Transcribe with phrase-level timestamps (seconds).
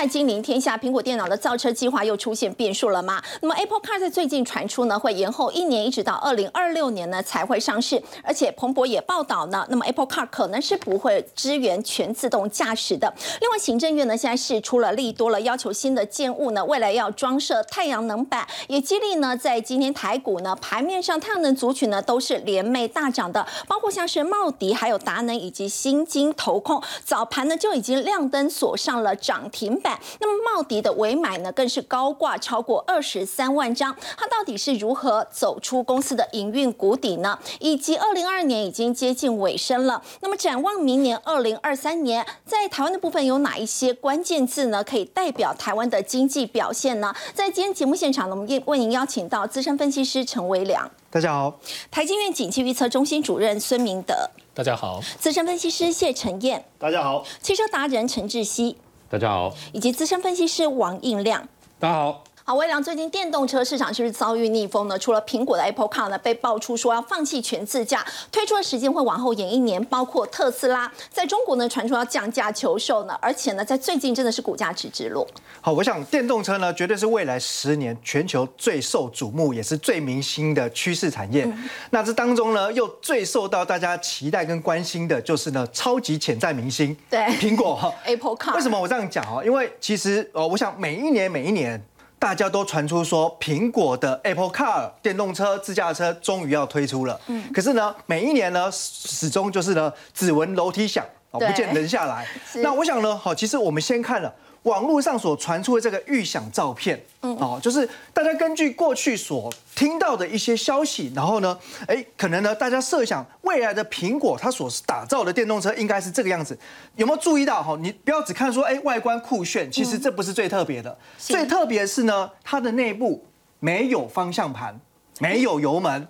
[0.00, 3.22] 在金陵天下，苹果电脑的造车计划又出现变数了吗？
[3.42, 8.02] 那么 Apple Car 在最近传出呢，会延后一年，一直到二零二六年呢才会上市。
[8.22, 13.12] 而且彭博也报道呢，那么 Apple Car 可能是不会支援全自动驾驶的。
[13.42, 29.78] 另外，行政院呢现在是出了利多了，要求新的建物呢未来要装设太阳能板，也激励呢在今天台股呢盘面上太阳能族群呢都是连袂大涨的，包括像是茂迪、还有达能以及新金投控，早盘呢就已经亮灯锁上了涨停。
[29.80, 33.96] 板，那么茂迪的尾买呢，更是高挂超过二十三万张。
[34.16, 37.38] 它到底是如何走出公司的营运谷底呢？
[37.60, 44.82] 以及二零二二年已经接近尾声了，那么展望明年二零二三年，在台湾的部分有哪一些关键字呢？
[44.82, 47.14] 可以代表台湾的经济表现呢？
[47.34, 51.50] 在今天节目现场呢，我们为您邀请到资深分析师陈维良，大家好；
[51.90, 54.14] 台经院景气预测中心主任孙明德，
[54.54, 58.78] 大家好；资深分析师谢晨燕，大家好；汽车达人陈志熙。
[59.10, 61.48] 大家好，以及资深分析师王应亮，
[61.80, 62.22] 大家好。
[62.42, 64.98] 好，微良最近电动车市场是不是遭遇逆风呢？
[64.98, 75.26] 除了苹果的 Apple Car 呢被爆出说要放弃全自驾，推出的时间会往后延一年，包括特斯拉在中国呢传出要降价求售呢，而且呢在最近真的是股价直直落。
[75.60, 81.46] 好，我想电动车呢绝对是未来十年全球最受瞩目也是最明星的趋势产业。
[81.90, 88.56] 那这当中呢又最受到大家期待跟关心的就是呢超级潜在明星，对，苹果哈 Apple Car。
[88.56, 89.44] 为什么我这样讲啊？
[89.44, 91.80] 因为其实呃，我想每一年每一年。
[92.20, 97.18] 大家都传出说，苹果的 Apple Car 电动车、自驾车终于要推出了。
[97.28, 102.28] 嗯，可是呢，每一年呢，始终就是呢，只闻楼梯响，哦，不见人下来。
[102.62, 104.32] 那我想呢，好，其实我们先看了。
[104.64, 116.58] 网络上所传出的这个预想照片，嗯，哦，就是大家根据过去所听到的一些消息，然后呢，哎，可能呢，大家设想未来的苹果它所打造的电动车应该是这个样子，
[116.96, 117.62] 有没有注意到？
[117.62, 123.26] 哈，你不要只看说，哎，外观酷炫，其实这不是最特别的，最特别是呢，它的内部
[123.60, 124.78] 没有方向盘，
[125.20, 126.06] 没有油门。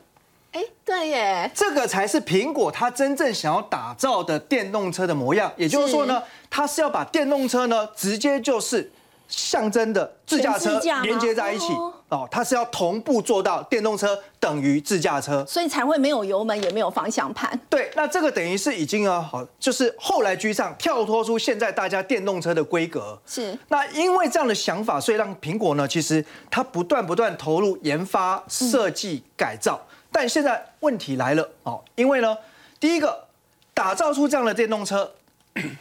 [0.52, 5.52] 哎，对耶，这个才是苹果它真正想要打造的电动车的模样。
[5.56, 8.90] 也就是说呢，它是要把电动车呢，直接就是
[9.28, 11.72] 象征的自驾车连接在一起
[12.08, 17.48] 哦，它是要同步做到电动车等于自驾车，所以才会没有油门也没有方向盘。
[17.70, 23.16] 对，那这个等于是已经啊，好，就是后来居上，跳脱出现在大家电动车的规格。
[23.24, 29.80] 是，那因为这样的想法，所以让苹果呢，其实它不断不断投入研发、设计、改造。
[30.10, 32.36] 但现在问题来了哦，因为呢，
[32.80, 33.28] 第一个
[33.72, 35.08] 打造出这样的电动车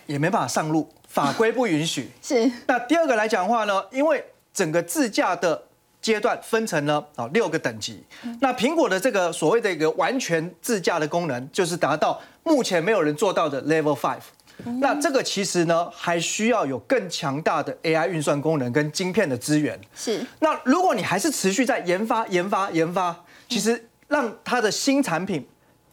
[0.05, 2.09] 也没办法上路，法规不允许。
[2.21, 2.51] 是。
[2.67, 5.63] 那第二个来讲的话呢，因为整个自驾的
[6.01, 8.03] 阶段分成了啊六个等级，
[8.41, 14.21] 那苹果的这个所谓的一个完全自驾的功能，就是达到目前没有人做到的 Level Five。
[14.81, 19.79] 那这个其实呢，还需要有更强大的 AI 运算功能跟晶片的资源。
[19.95, 20.25] 是。
[20.39, 23.85] 那如果你还是持续在研发、研发、研发，其实。
[24.09, 25.47] 让它的新产品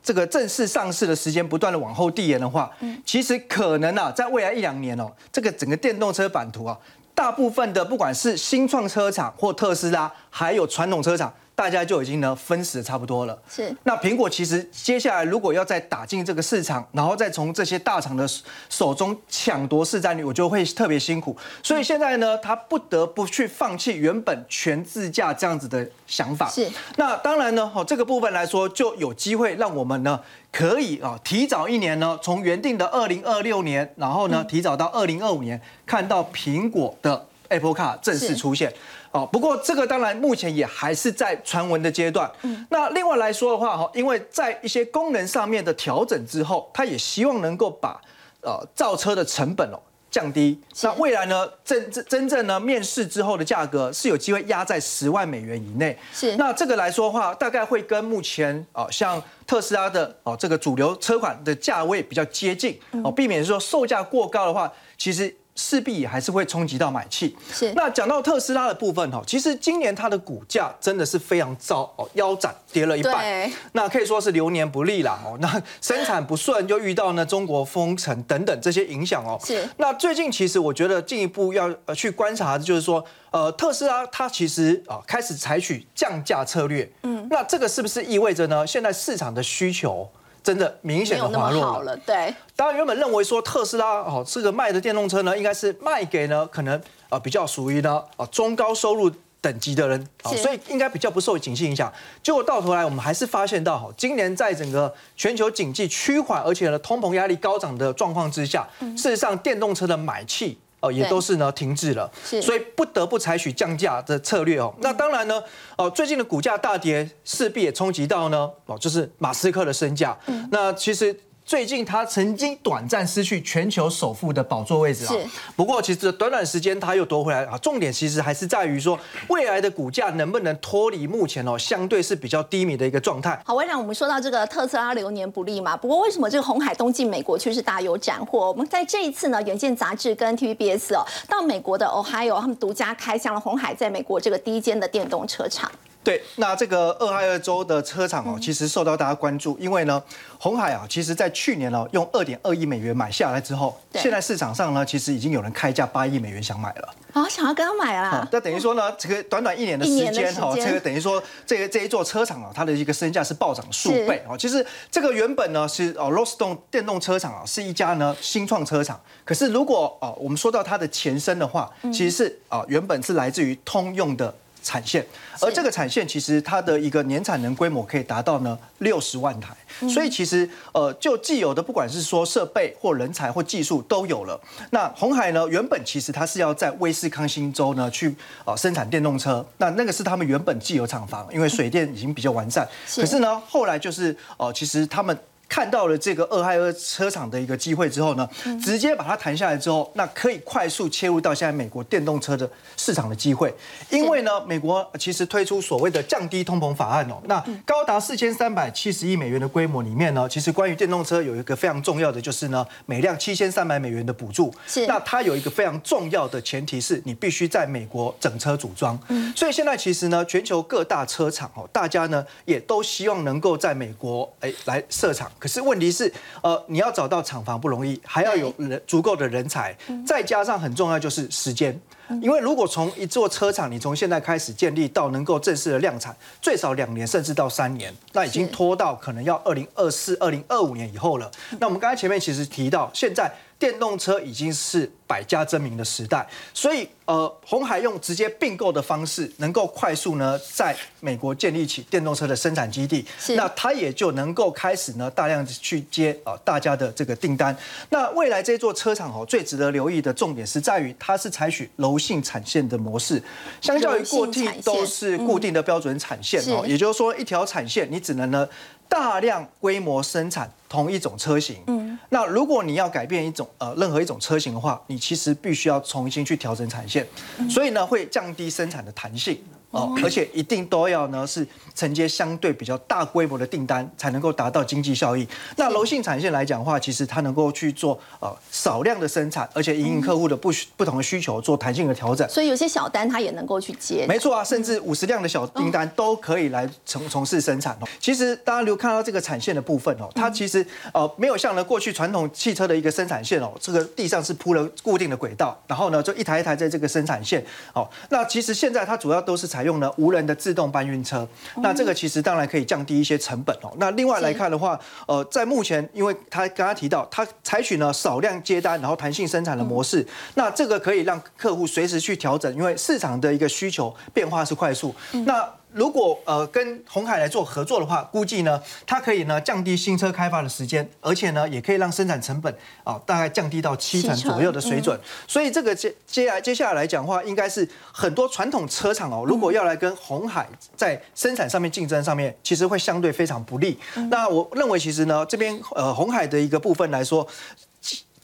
[0.06, 2.70] 这个正式上市的时间不断的往后递延的话，
[3.04, 6.78] 其实可能啊，在未来一两年哦，这个整个电动车版图啊，
[7.12, 11.34] 大部分的不管是新创车厂或特斯拉，还有传统车厂。
[11.56, 13.36] 大家就已经呢分死的差不多了。
[13.50, 13.74] 是。
[13.84, 18.28] 那苹果其实接下来如果要再打进这个市场，然后再从这些大厂的
[18.68, 21.34] 手中抢夺市占率，我觉得会特别辛苦。
[21.62, 26.46] 所以现在呢，他不得不去放弃原本全自驾这样子的想法。
[26.50, 26.70] 是。
[26.96, 30.20] 那当然呢，哦，这个部分来说就有机会让我们呢
[30.52, 38.70] 可以啊提早一年呢，从原定的二零二六年，然后呢提早到二零二五年看到苹果的 Apple Car 正式出现。
[39.16, 42.30] 哦，不过这个当然目前也还是在传闻的阶段。
[42.42, 47.98] 嗯，那另外来说的话，哈，因为在一些功能上面的调整之后，它也希望能够把
[48.42, 50.60] 呃造车的成本哦降低。
[50.82, 55.96] 那未来呢，真真真正呢面试之后的价格是有机会压在十万美元以内。
[56.12, 62.78] 是，那这个来说的话，大概会跟目前哦像特斯拉的哦这个主流车款的价位比较接近。
[63.02, 65.34] 哦，避免说售价过高的话，其实。
[65.56, 67.36] 势必也还是会冲击到买气。
[67.52, 67.72] 是。
[67.74, 73.50] 那讲到特斯拉的部分哦，其实今年它的股价真的是非常糟哦，腰斩跌了一半。
[73.72, 75.36] 那可以说是流年不利啦哦。
[75.40, 79.40] 那 生产不顺，又遇到呢中国封城等等这些影响哦。
[79.44, 79.68] 是。
[79.78, 86.88] 那最近其实我觉得进一步要呃去观察就是说，呃，特斯拉它其实啊开始采取降价策略。
[87.02, 87.26] 嗯。
[87.30, 88.66] 那这个是不是意味着呢？
[88.66, 90.08] 现在市场的需求？
[90.46, 92.32] 真的明显的滑落了，对。
[92.54, 99.10] 大家原本认为说特斯拉哦，这个卖的电动车呢，应该是卖给呢可能啊比较属于呢啊中高收入
[99.40, 101.92] 等级的人啊，所以应该比较不受景气影响。
[102.22, 112.10] 结果到头来，我们还是发现到哈，今年在整个全球经济趋缓，而且呢通膨压力高涨的状况之下，事实上电动车的买气哦，也都是呢停滞了，
[112.42, 114.74] 所以不得不采取降价的策略哦。
[114.80, 115.42] 那当然呢，
[115.76, 120.16] 哦，最近的股价大跌，势必也冲击到呢，哦，就是马斯克的身价。
[120.50, 121.18] 那其实。
[121.46, 125.14] 最近他曾经短暂失去全球首富的宝座位置啊，
[125.54, 127.56] 不过其实短短时间他又夺回来啊。
[127.58, 128.98] 重点其实还是在于说，
[129.28, 133.40] 未来的股价能不能脱离目前哦相对是比较低迷的一个状态。
[133.44, 138.48] 好，微良，我们说到这个特斯拉流年不利嘛，不过为什么这个红海东进美国却是大有斩获？
[138.48, 145.70] 我们在这一次呢，远见杂志跟 TVBS 哦，到美国的 Ohio，他们独家开箱了红海在美国这个第一间的电动车厂。
[146.06, 150.00] 对，那这个俄亥俄州的车厂哦，其实受到大家关注，因为呢，
[150.38, 156.94] 红海啊，其实在去年哦，用二点二亿美元买下来之后，现在市场上呢，其实已经有人开价八亿美元想买了。
[157.12, 158.24] 啊，想要跟他买啦？
[158.30, 164.38] 那等于说呢，这个短短一年的时间哈，这个等于说这个这一座车厂啊，它的一个身价是暴涨数倍哦。
[164.38, 169.00] 其实这个原本呢是哦 r o s t o n 电动车厂啊，是一家呢新创车厂。
[169.24, 174.32] 可是如果哦我们说到它的前身的话，其实是啊原本是来自于通用的。
[174.66, 175.06] 产线，
[175.40, 179.56] 而这个产线其实它的一个年产能规模可以达到呢六十万台，
[179.88, 184.40] 所以其实呃就既有的不管是说设备或人才或技术都有了。
[184.70, 188.12] 那红海呢原本其实它是要在威斯康星州呢去
[188.44, 192.66] 呃生产电动车，那那个是他们原本既有厂房，因为水电已经比较完善。
[192.96, 195.16] 可是呢后来就是呃其实他们。
[195.48, 198.28] 看到了这个俄亥俄车厂的一个机会之后呢，
[198.62, 203.54] 直接把它谈下来之后，那可以快速切入到现在美国电动车的市场的机会。
[203.90, 214.52] 因为呢，美国其实推出所谓的降低通膨法案哦，那高达四千三百七十亿美元的规模里面呢，其实关于电动车有一个非常重要的就是呢，每辆七千三百美元的补助。
[214.66, 214.86] 是。
[214.86, 218.98] 那它有一个非常重要的前提是你必须在美国整车组装。
[219.08, 219.32] 嗯。
[219.36, 225.30] 所以现在其实呢，全球各大车厂哦，大家呢也都希望能够在美国哎来设厂。
[225.38, 226.12] 可是问题是，
[226.42, 231.78] 呃，你要找到厂房不容易，还要有人足够的人才，再加上很重要就是时间。
[232.22, 241.30] 因为如果从一座车厂，你从现在开始建立到能够正式的量产，最少两年甚至到三年，那已经拖到可能要二零二四、二零二五年以后了。
[241.58, 243.32] 那我们刚才前面其实提到，现在。
[243.58, 253.06] 电动车已经是百家争鸣的时代，所以呃，红海用直接并购的方式，能够快速呢在美国建立起电动车的生产基地，
[253.36, 257.56] 那它也就能够开始呢大量去接啊大家的这个订单。
[257.88, 263.22] 那未来这座车厂哦，最值得留意的重点是在于它是采取柔性产线的模式，
[263.62, 268.46] 相较于过去都是固定的标准产线哦，也就是说一条产线你只能呢。
[268.88, 277.06] 大量规模生产同一种车型，嗯，那如果你要改变一种呃任何一种车型的话，你其实必须要重新去调整产线，
[277.50, 279.38] 所以呢会降低生产的弹性。
[279.70, 285.26] 哦，而且一定都要呢是承接相对比较大规模的订单，才能够达到经济效益。
[285.56, 292.26] 那柔性产线来讲的话，其实它能够去做呃少量的生产，而且引领客户的不不同的需求做弹性的调整。
[292.28, 294.06] 所以有些小单它也能够去接。
[294.08, 297.88] 没错啊，甚至五十辆的小订单都可以来从从事生产哦。
[298.00, 307.86] 其实大家如果看到这个产线的部分哦，它其实呃没有像呢过去传统汽车的一个生产线哦，这个地上是铺了固定的轨道，然后呢就一台一台在这个生产线哦。
[308.08, 311.26] 那其实现在它主要都是采用了无人的自动搬运车，
[311.62, 313.72] 那这个其实当然可以降低一些成本哦。
[313.78, 324.94] 那另外来看的话，呃，在目前，因为他刚刚提到，他采取了少量接单，然后弹性生产的模式，那这个可以让客户随时去调整，因为市场的一个需求变化是快速。
[325.24, 332.52] 那如果呃跟红海来做合作的话，估计呢，它可以呢降低新车开发的时间，而且呢也可以让生产成本
[332.82, 334.98] 啊大概降低到七成左右的水准。
[335.28, 343.78] 所以这个接接来接下来来讲的话，应该是很多传统车厂哦，如果要来跟红海在生产上面竞争上面，其实会相对非常不利。
[344.08, 347.28] 那我认为其实呢，这边呃红海的一个部分来说。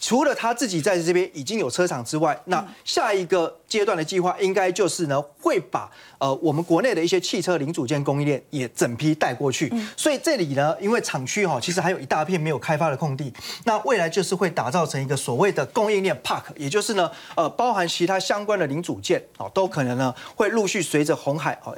[0.04, 9.72] 除了他自己在这边已经有车厂之外，那下一个阶段的计划应该就是呢，会把呃我们国内的一些汽车零组件供应链也整批带过去。
[9.96, 13.32] 所以这里呢，因为厂区哈，其实还有一大片没有开发的空地，
[13.64, 21.72] 那未来就是会打造成一个所谓的供应链 park，也就是呢，呃，包含其他相关的零组件啊，都可能呢会陆续随着红海啊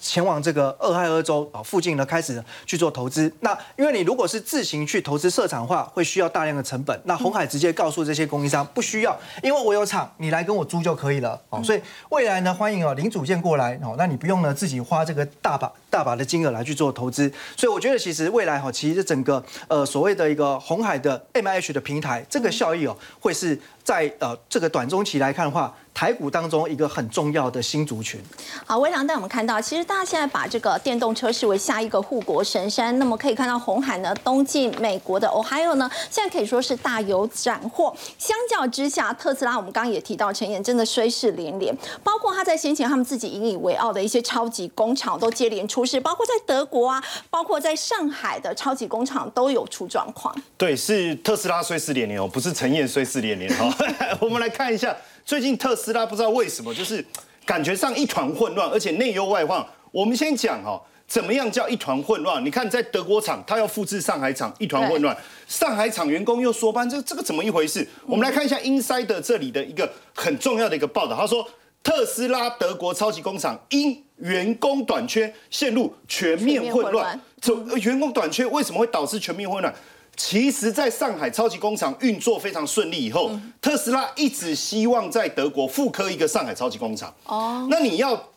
[0.00, 3.32] 前往这个俄亥俄州啊附近呢开始去做投资。
[3.40, 7.00] 那因为你如果是自行去投资设厂的话，会需要大量的成本。
[7.04, 7.44] 那红海。
[7.44, 11.62] 直接告诉这些供应商不需要，因为我有厂，你来跟我租就可以了哦。
[11.62, 17.32] 所以未来呢，欢迎哦零组件过来哦，那你不用呢自己花这个大把大把的金额来去做投资。
[17.56, 25.74] 所以我觉得其实未来哈，其实整个呃所谓的一个红海的 M H 的平台，这个效益哦会是在呃这个短中期来看的话。
[25.94, 28.20] 台股当中一个很重要的新族群。
[28.66, 32.98] 好，微良带我们看到，其实大家现在把这个电动车视为下一个护国神山。
[32.98, 37.94] 那么可以看到，红海呢，东进美国的 Ohio 呢，现在可以说是大有斩获。
[38.18, 50.34] 相较之下，特斯拉我们刚刚也提到，陈燕真的衰事连连，包括他在先前他们自己引以为傲的一些超级工厂都接连出事，包括在德国啊，包括在上海的超级工厂都有出状况。
[50.58, 53.72] 对，是特斯拉衰事连连哦，不是陈燕衰事连连哈。
[54.20, 57.04] 我们来看一下，最近特斯拉不知道为什么就是
[57.46, 59.64] 感觉上一团混乱，而且内忧外患。
[59.90, 62.44] 我们先讲哈，怎么样叫一团混乱？
[62.44, 65.16] 你看在德国厂，它要复制上海厂，一团混乱。
[65.46, 67.86] 上海厂员工又说班，这这个怎么一回事？
[68.06, 71.48] 我们来看一下 Inside 这里的一个很重要的一个报道，他说
[71.82, 77.18] 特斯拉德国超级工厂因员工短缺陷入全面混乱。
[77.40, 79.74] 这员工短缺为什么会导致全面混乱？
[80.16, 83.30] 其实，在上海超级工厂运作非常顺利以后，
[83.60, 87.12] 特斯拉一直希望在德国复刻一个上海超级工厂。
[87.26, 88.30] 哦，那你要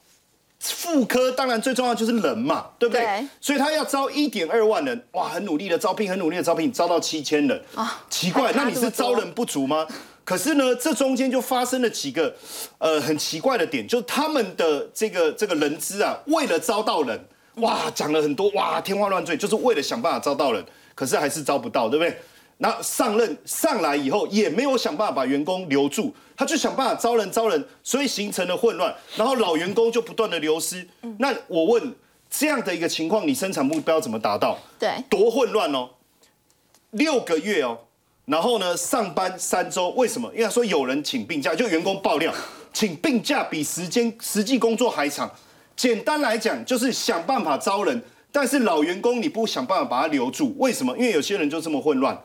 [0.59, 3.27] 复刻，当然最重要就是人嘛，对不对？
[3.39, 7.63] 所以他要招一点二万人，哇，很努力的招聘，很努力的招聘，招到七千人。
[7.75, 9.85] 啊，奇怪，那你是招人不足吗？
[10.23, 12.35] 可是呢，这中间就发生了几个
[12.79, 17.19] 呃很奇怪的点，就是他们的这个这个人资啊，为了招到人，
[17.57, 20.65] 哇，讲了很多，哇，天花乱坠，就是为了想办法招到人。
[20.97, 22.17] 可是还是招不到，对不对？
[22.57, 28.91] 那上任上来以后也没有想办法把员工留住，他就想办法招人招人，所以形成了混乱。
[29.15, 30.87] 然后老员工就不断的流失。
[31.19, 31.93] 那我问
[32.31, 34.57] 这样的一个情况，你生产目标怎么达到？
[34.79, 35.87] 对，多混乱哦！
[36.89, 37.77] 六个月哦，
[38.25, 40.31] 然后呢上班三周，为什么？
[40.35, 42.33] 因为说有人请病假，就员工爆料，
[42.73, 45.31] 请病假比时间实际工作还长。
[45.75, 48.01] 简单来讲，就是想办法招人。
[48.37, 50.95] 但是老员工你不想办法把他留住，为什么？
[50.95, 52.15] 因为有些人就这么混乱。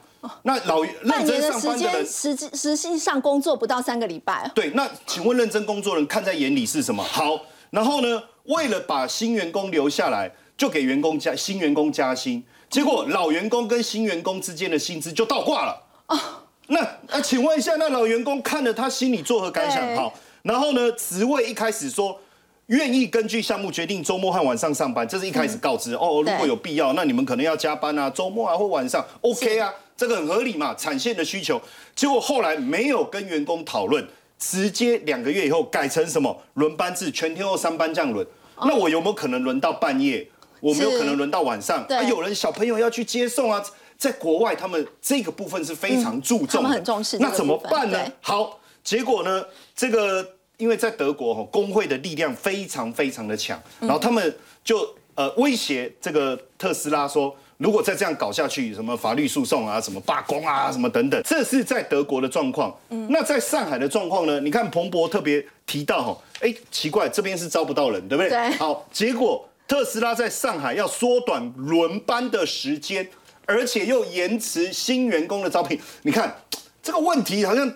[0.42, 4.50] 那老认真上班的人，实际实际上工作不到三个礼拜。
[4.54, 7.02] 对，那请问认真工作人看在眼里是什么？
[7.02, 7.40] 好，
[7.70, 15.82] 然后呢，为了把新员工留下来，就给员工加新员工加薪，结果老员工跟新员工之间的薪资就倒挂了。
[16.08, 19.96] 啊，那那请问一下，那老员工看了他心里作何感想？
[19.96, 22.20] 好，然后呢，职位一开始说。
[22.66, 26.22] 愿意根据项目决定周末和晚上上班，这是一开始告知哦。
[26.24, 31.60] 如果有必要，那你们可能要加班啊，周末啊或晚上，OK 啊，这个很合理嘛，产线的需求。
[31.94, 34.06] 结果后来没有跟员工讨论，
[34.38, 38.26] 直接两个月以后改成什么轮班制，全天候三班这样轮。
[38.64, 40.26] 那我有没有可能轮到半夜？
[40.60, 41.84] 我没有可能轮到晚上。
[41.84, 43.62] 啊，有人小朋友要去接送啊，
[43.98, 47.18] 在国外他们这个部分是非常注重，他们很重视。
[47.18, 47.98] 那怎么办呢？
[48.20, 50.26] 好，结果呢，这个。
[50.62, 62.72] 因为在德国哈，工会的力量非常非常的强，然后他们就呃威胁这个特斯拉说，如果再这样搞下去，什么法律诉讼啊，什么罢工啊，什么等等，这是在德国的状况。
[63.08, 64.38] 那在上海的状况呢？
[64.38, 68.30] 你看彭博特别提到哈，哎，奇怪，这边是招不到人，对不对？
[68.30, 68.50] 对。
[68.52, 73.08] 好，结果特斯拉在上海要缩短轮班的时间，
[73.46, 75.76] 而且又延迟新员工的招聘。
[76.02, 76.36] 你看
[76.80, 77.68] 这个问题好像。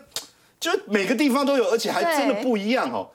[0.58, 3.08] 就每个地方都有，而且还真的不一样哦。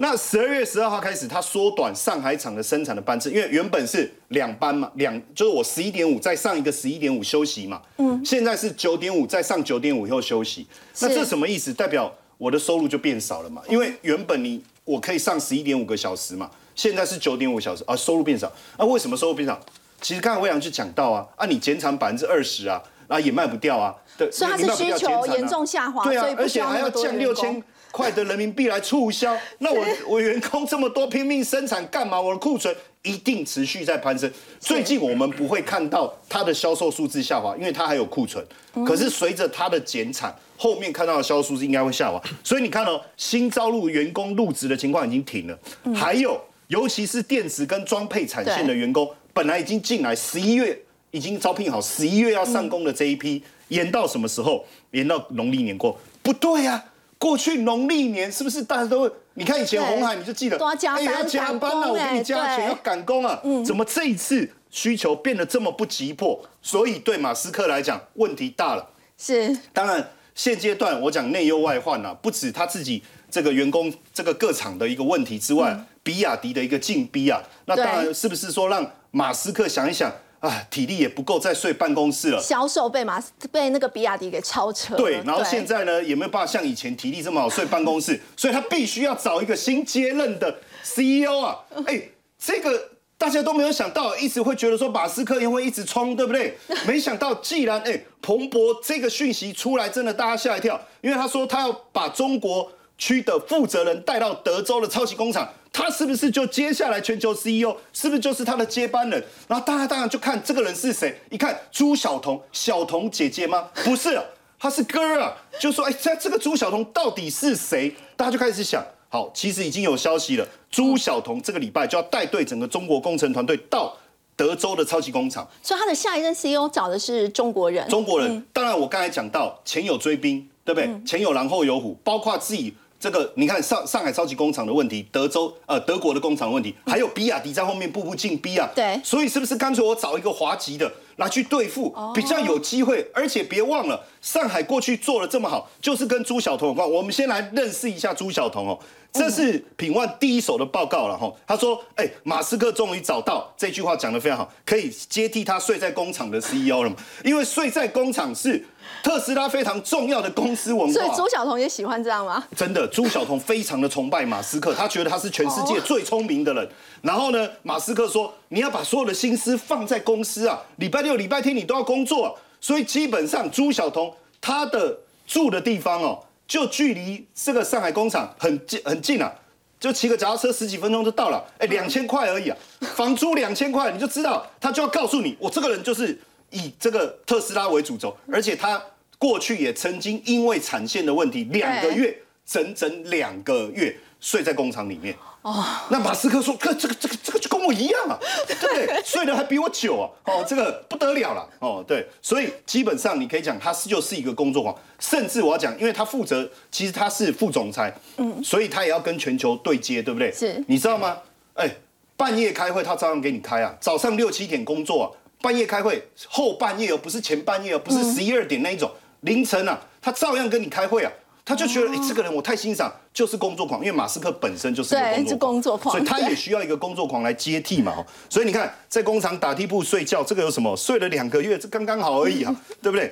[0.00, 7.82] 那十二月十二号开始，它缩短上海厂的生产的班次，因为原本是两班嘛，两就是我十一点五再上一个十一点五休息嘛。
[7.96, 8.24] 嗯。
[8.24, 10.66] 现在是九点五再上九点五以后休息，
[11.00, 11.72] 那这什么意思？
[11.74, 13.60] 代表我的收入就变少了嘛？
[13.68, 18.52] 因为原本你我可以上十一点五个小时嘛，现在是九点五小时啊，收入变少。
[18.78, 19.60] 那为什么收入变少？
[20.00, 22.80] 其实刚才魏阳就讲到啊，啊你减产百分之二十啊。
[23.08, 27.60] 啊，也卖不掉啊，对，所以它是需求严重下滑，对啊，而且还要降六千
[27.90, 32.20] 块的人民币来促销， 那我我员工这么多拼命生产干嘛？
[32.20, 34.30] 我的库存一定持续在攀升。
[34.60, 38.44] 最近我们不会看到它的销售数字下滑，因为它还有库存。
[38.86, 42.22] 可是随着它的减产，后面看到的销售数字应该会下滑。
[42.44, 45.58] 所以你看哦，新招入员工入职的情况已经停了。
[45.94, 50.78] 还有，尤其是电子跟装配产线的员工，本来已经进来十一月。
[51.10, 54.64] 已经招聘好，十一月要上工的这一批，延到什么时候？
[54.90, 55.98] 延到农历年过？
[56.22, 56.84] 不对呀，
[57.18, 59.10] 过去农历年是不是大家都？
[59.34, 63.40] 你看以前红海，你就记得，要加班，要加班了，我给你加钱，要赶工啊。
[63.44, 66.44] 嗯，怎么这一次需求变得这么不急迫？
[66.60, 68.90] 所以对马斯克来讲，问题大了。
[69.16, 80.12] 是，当然现阶段我讲内忧外患啊，不止他自己这个员工这个各厂的一个问题之外，比亚迪的一个禁逼啊，那当然是不是说让马斯克想一想？
[80.40, 82.40] 啊，体力也不够再睡办公室了。
[82.40, 84.94] 销售被马被那个比亚迪给超车。
[84.96, 91.58] 对，然后现在呢，也没有办法像以前体力这么好睡办公室， 所以他必须要找一个新接任的 CEO 啊。
[91.86, 92.02] 哎，
[92.38, 96.56] 这个大家都没有想到，一直会觉得说马斯克也会一直冲，对不对？
[96.86, 107.74] 没想到，既然哎，彭博这个讯息出来，真的大家吓一跳，因为他说他要把中国区的负责人带到德州的超级工厂，他是不是就接下来全球 CEO？
[107.92, 109.24] 是不是就是他的接班人？
[109.46, 113.68] 然后大家当然就看这个人是谁，一看朱晓彤，晓彤姐姐吗？
[113.84, 114.24] 不是啊，
[114.58, 117.94] 他是哥啊，就说哎，这这个朱晓彤到底是谁？
[118.16, 123.96] 大家就开始想，好，其实已经有消息了，朱晓彤这个礼拜就要带队整个中国工程团队到
[124.34, 125.48] 德州的超级工厂。
[125.62, 127.88] 所以他的下一任 CEO 找的是中国人。
[127.88, 130.90] 中国人，当然我刚才讲到前有追兵，对不对？
[131.06, 138.68] 前有狼后有虎，包括自己这个，你看上上海超级工厂的问题，德州呃德国的工厂的问题，还有比亚迪在后面步步进逼啊。
[138.74, 143.08] 对所以是不是干脆我找一个华籍的来去对付，比较有机会？
[143.14, 146.90] 而且别忘了，上海过去做的这么好，就是跟朱晓彤有关。
[146.90, 148.78] 我们先来认识一下朱晓彤哦。
[149.10, 156.96] 这是品万第一手的报告了哈，他说：“哎、马斯克终于找到这句话讲得非常好，可以接替他睡在工厂的 CEO 了嘛？
[157.24, 158.62] 因为睡在工厂是
[159.02, 160.92] 特斯拉非常重要的公司文化。
[160.92, 162.44] 所以朱晓彤也喜欢这样吗？
[162.56, 166.68] 真的，朱晓彤非常的崇拜马斯克，他觉得他是全世界最聪明的人。
[167.02, 179.32] 然后呢，马斯克说：“你要把所有的心思放在公司啊，礼拜六、礼拜天你都要工作、啊。”所以基本上，朱晓彤他的住的地方哦，就距离这个上海工厂很近很近啊，
[179.78, 181.44] 就骑个脚踏车十几分钟就到了。
[181.58, 186.18] 哎，两千块而已啊，房租两千块，你就知道他就要告诉你，我这个人就是
[186.50, 188.82] 以这个特斯拉为主轴，而且他
[189.18, 192.22] 过去也曾经因为产线的问题，两个月。
[192.48, 195.14] 整整两个月睡在工厂里面。
[195.42, 198.88] 哦，那马斯克说：“哥，这个这个这个就跟我一样啊，对不对？
[199.04, 210.32] 睡得还比我久啊，哦，这个不得了了，哦，对，所以基本上你可以讲，他是就是一个工作狂，甚至我要讲，因为他负责，其实他是副总裁，嗯，所以他也要跟全球对接，对不对？
[210.32, 211.18] 是你知道吗？
[211.52, 211.68] 哎，
[212.16, 215.06] 半夜开会他照样给你开啊，早上六七点工作啊，
[215.40, 218.90] 半夜开会，后半夜哦，不是前半夜哦，不是十一二点那一种，
[219.20, 221.12] 凌晨啊，他照样跟你开会啊。”
[221.48, 227.90] 他就觉得，哎、这个人我太欣赏，就是工作狂，因为马斯克本身就是一个对工作狂所以他也需要一个工作狂来接替嘛。
[227.96, 230.76] 哦 所以你看，在工厂打地铺睡觉，这个有什么？
[230.76, 233.10] 睡了两个月，这刚刚好而已啊， 对不对？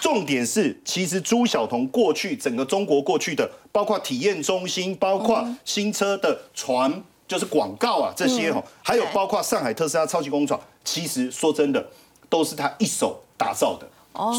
[0.00, 11.86] 重点是，其实朱晓彤过去整个中国过去的，包括体验中心，包括新车的传，就是广告啊这些哈，还有包括上海特斯拉超级工厂，其实说真的，
[12.28, 13.86] 都是他一手打造的。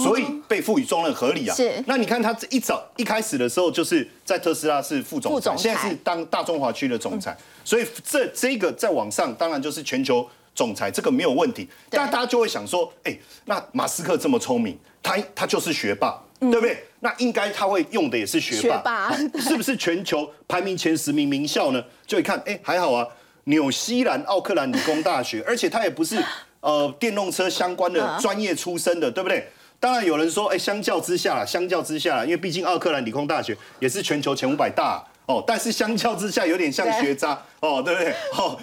[0.04, 1.56] 所以被赋予重任合理啊。
[1.56, 7.36] 是那你看他这一早一开始的时候，就是在特斯拉是副总裁，现在是当大中华区的总裁。
[7.64, 11.64] 所以这这个在网上当然就是全球总裁，这个没有问题。
[11.90, 16.84] 对但大家就会想说，哎，那马斯克这么聪明，他他就是学霸，对不对？
[17.02, 21.84] 那应该他会用的也是学霸，学霸是不是全球排名前十名名校呢？
[22.08, 23.08] 就一看，哎，还好啊，
[23.46, 26.22] 纽西兰奥克兰理工大学， 而且他也不是
[26.62, 29.48] 呃电动车相关的专业出身的，对不对？
[29.80, 38.14] 当然有人说，哎，相较之下啦，相较之下啦，因为毕竟奥克兰理工大学也是全球前五百大哦，但是相较之下有点像学渣哦，对不对？
[38.38, 38.60] 哦，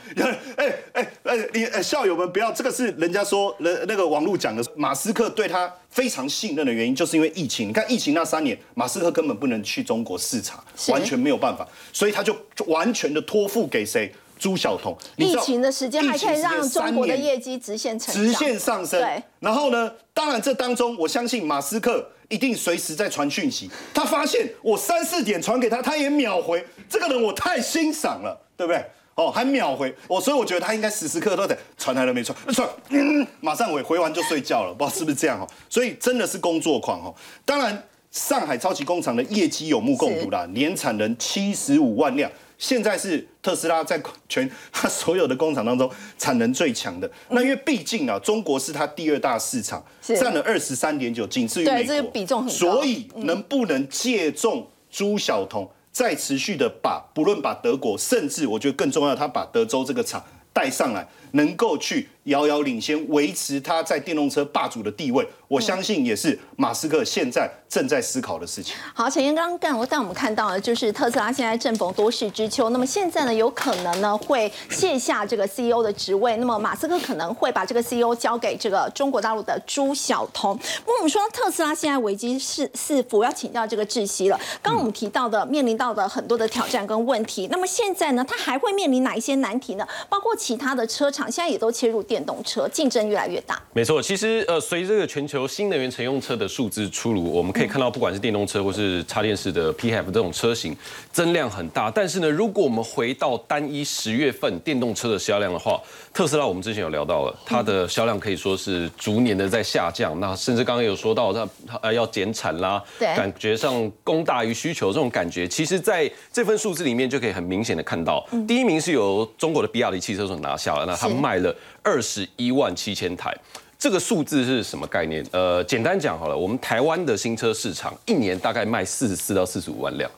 [0.56, 7.68] 哎哎哎，你哎校友们不要，这个是人家说人那个网络讲的，马斯克对他非常信任的原因，就是因为疫情。
[7.68, 14.12] 你看疫情那三年，马斯克根本不能去中国视察，完全没有办法，所以他就就完全的托付给谁？
[14.38, 14.96] 朱晓彤。
[15.16, 19.00] 疫情的时间还可以让中国的业绩直线成长，直线上升。
[19.00, 23.70] 对，然后呢，当然这当中，我相信马斯克一定随时在传讯息。
[23.92, 26.64] 他发现我三四点传给他，他也秒回。
[26.88, 28.82] 这个人我太欣赏了，对不对？
[29.14, 35.48] 哦，还秒回我，所以我觉得他应该时时刻刻都在传来了没传，传，嗯，马上回，回完就睡觉了，不知道是不是这样哦。
[35.68, 37.12] 所以真的是工作狂哦。
[37.44, 42.30] 当然，上海超级工厂的业绩有目共睹啦，年产能七十五万辆。
[42.58, 47.10] 现在是特斯拉在全它所有的工厂当中产能最强的。
[47.30, 50.18] 那因为毕竟啊，中国是它第二大市场，是。
[50.18, 52.52] 占了二十三点九，仅次于美国，对这个比重很高。
[52.52, 68.76] 所以能不能借重朱晓彤，再持续的把不论把德国，甚至我觉得更重要，他把德州这个厂带上来，能够去遥遥领先，维持它在电动车霸主的地位，我相信也是马斯克现在正在思考的事情。
[68.94, 80.56] 好，陈岩刚刚干，我但我们看到的就是特斯拉现在正逢多事之秋，那么现在呢，有可能呢会卸下这个 CEO 的职位，那么马斯克可能会把这个 CEO 交给这个中国大陆的朱晓彤。
[80.56, 84.38] 不过我们说特斯拉现在危机是四伏，要请教这个窒息了。
[84.62, 89.88] 刚刚我们提到的面临到的很多的挑战跟问题，那么现在呢，它还会面临哪一些难题呢？
[90.10, 93.62] 包括其他的车厂现在也都切入电电动车，竞争越来越大。
[93.72, 100.76] 没错，其实呃，随着这个全球新能源乘用车的数字出炉，我们可以看到，不管是电动车或是插电式的 PHEV 这种车型，
[101.12, 101.92] 增量很大。
[101.92, 105.80] 但是呢，如果我们回到单一十月份电动车的销量的话，
[106.12, 110.18] 特斯拉我们之前有聊到了，它的销量可以说是逐年的在下降。
[110.18, 111.48] 那甚至刚刚有说到，它
[111.80, 123.34] 呃要减产啦，对感觉上供大于需求这种感觉，其实在这份数字里面就可以很明显的看到，第一名是由中国的比亚迪汽车所拿下了，那它是卖了二十一万七千台。
[123.78, 125.24] 这个数字是什么概念？
[125.30, 130.10] 呃，简单讲好了，我们台湾的新车市场一年大概卖四十四到四十五万辆，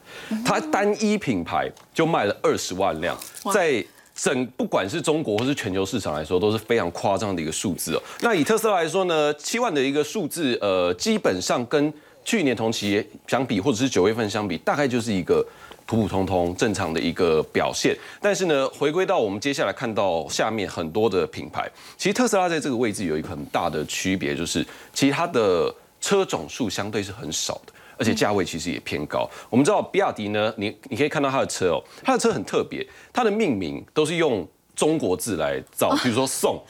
[0.47, 3.15] 它单一品牌就卖了二十万辆，
[3.53, 8.03] 在整不管是中国或是全球市场来说，都是非常夸张的一个数字哦。
[8.23, 11.93] 那以特斯拉来说呢，七万的一个数字，呃，基本上跟
[12.25, 15.47] 去年同期相比，或者是九月份相比，大概就是一个
[15.91, 17.97] 普普通通正常的一个表现。
[18.23, 27.73] 但是呢，回归到我们接下来看到下面很多的品牌，其实特斯拉在这个位置有一个很大的区别，就是其实它的车种数相对是很少的。
[27.99, 29.29] 而且价位其实也偏高。
[29.51, 36.63] 我们知道比亚迪呢，你你可以看到它的车哦，它的车很特别，它的命名都是用中国字来造，比如说宋、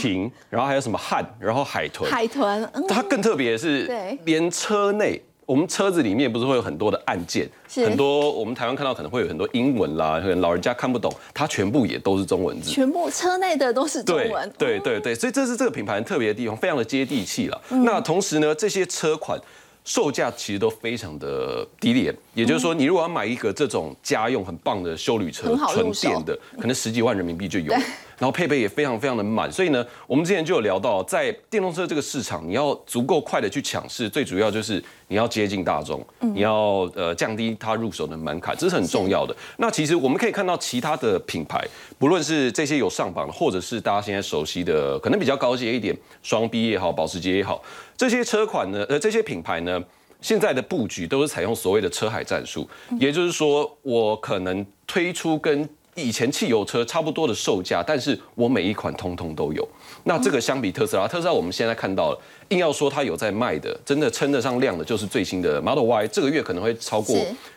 [0.00, 2.08] 秦，然后还有什么汉，然后海豚。
[2.08, 12.70] 海豚，嗯，它更特别的是，连车内，我们车子里面不是会有很多的按键，很多我们台湾看到可能会有很多英文啦，可能老人家看不懂，它全部也都是中文字。
[12.70, 17.60] 全部车内的都是中文，对对对，所以这是这个品牌很特别的地方，非常的接地气了。
[17.70, 19.36] 嗯那同时呢，这些车款。
[19.84, 29.50] 售价其实都非常的低廉，也就是说，你如果要买一个这种家用很棒的修旅车纯电的，可能十几万人民币就有，然后配备也非常非常的满。
[29.50, 39.34] 所以呢，我们之前就有聊到，在电动车这个市场，你要足够快的去抢市，最主要就是你要接近大众，你要呃降低它入手的门槛，这是很重要的。
[39.56, 41.66] 那其实我们可以看到其他的品牌，
[41.98, 47.62] 不论是这些有上榜的，或者是大家现在熟悉的，可能比较高阶一点，双 B 也好，保时捷也好，
[48.00, 49.78] 这些车款呢，呃，这些品牌呢。
[50.22, 52.66] 现在的布局都是采用所谓的车海战术，
[52.98, 59.66] 也就是说，我可能推出跟以前汽油车差不多的售价，但是我每一款通通都有。
[60.04, 67.16] 那这个相比特斯拉，特斯拉我们现在看到了，硬要说它有在卖的，真的称得上量的，就是最新的 Model Y，这个月可能会超过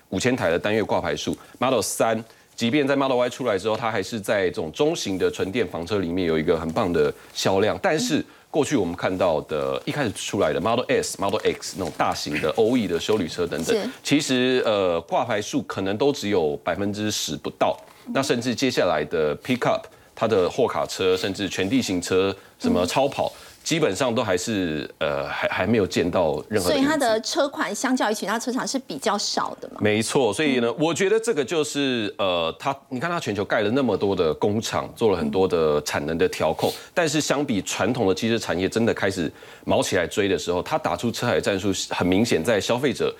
[0.09, 1.37] 五千台的单月挂牌数。
[1.59, 2.21] Model 三，
[2.53, 8.23] 即便在 Model Y 出来之后，它还是在这种中型的纯电房车里面有一个很棒的销量，但是。
[8.53, 17.75] 过去我们看到的，一开始出来的 Model S、Model X 那种大型的 O E 的修理车等等，其实呃挂牌数可能都只有百分之十不到。
[18.13, 19.81] 那甚至接下来的 Pickup，
[20.13, 23.33] 它的货卡车，甚至全地形车，什么超跑，
[23.63, 26.69] 基本上都还是呃还还没有见到任何。
[26.69, 29.77] 所以它的车款相较于其他车厂是比较少的嘛。
[29.79, 39.31] 没错，所以呢，我觉得这个就是呃，它你看它全球盖了那么多的工厂，做了很多的产能的调控，但是相比传统的汽车产业真的开始
[39.65, 43.15] 毛起来追的时候，它打出车海战术，很明显在消费者。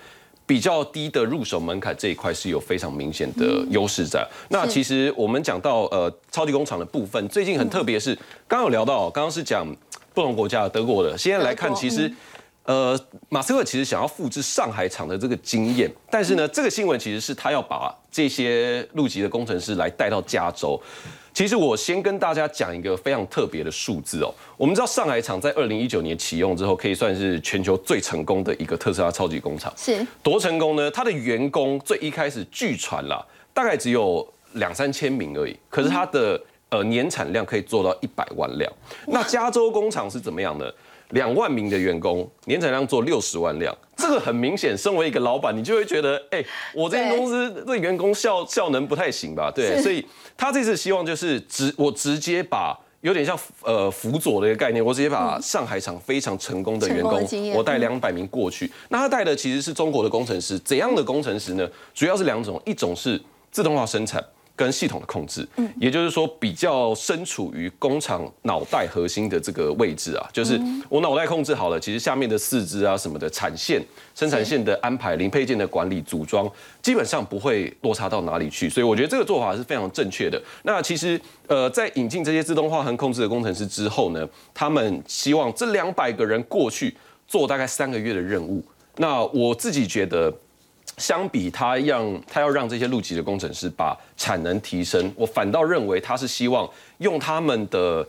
[0.46, 4.22] 比较低的入手门槛这一块是有非常明显的优势在。
[4.50, 8.14] 那其实我们讲到呃超级工厂的部分，最近很特别是，
[8.46, 9.66] 刚刚有聊到，刚刚是讲
[10.14, 12.10] 不同国家的德国的，现在来看其实。
[12.66, 12.98] 呃，
[13.28, 20.80] 马斯克其实想要复制上海厂的这个经验，但是呢，这个新闻其实是他要把这些陆籍的工程师来带到加州。
[21.34, 24.32] 其实我先跟大家讲一个非常特别的数字哦。
[24.56, 29.70] 我们知道上海厂在二零一九年启用之后，可以算是全球最成功的一个特斯拉超级工厂。
[29.76, 30.90] 是多成功呢？
[30.90, 33.22] 它的员工最一开始据传啦，
[33.52, 36.40] 大概只有两三千名而已，可是它的
[36.74, 38.72] 呃年产量可以做到一百万辆。
[39.06, 40.74] 那加州工厂是怎么样的？
[41.10, 49.52] 两万名的员工，年产量做六十万辆，这个很明显，身为一个老板，你就会觉得，哎、我这间公司这员工效效能不太行吧？
[49.54, 50.04] 对，所以
[50.36, 52.76] 他这次希望就是直我直接把。
[53.02, 57.22] 有点像呃辅佐的一个概念，我直接把上海厂非常成功的员工
[57.54, 58.72] 我带两百名过去。
[58.88, 61.68] 那他带的其实是中国的工程师，怎样的工程师呢？
[61.92, 64.24] 主要是两种，一种是自动化生产。
[64.56, 76.48] 跟系统的控制，嗯，也就是说比较身处于工厂脑袋核心的这个位置啊，就是我脑袋控制好了，其实下面的四肢啊什么的产线、生产线的安排、零配件的管理、组装，
[76.80, 80.40] 基本上不会落差到哪里去，所以我觉得这个做法是非常正确的。
[80.62, 88.64] 那其实呃，在引进这些自动化和控制的工程师之后呢，他们希望这两百个人过去做大概三个月的任务。
[88.98, 90.32] 那我自己觉得。
[90.96, 98.06] 相比他让他要让这些陆籍的工程师把产能提升，我反倒认为他是希望用他们的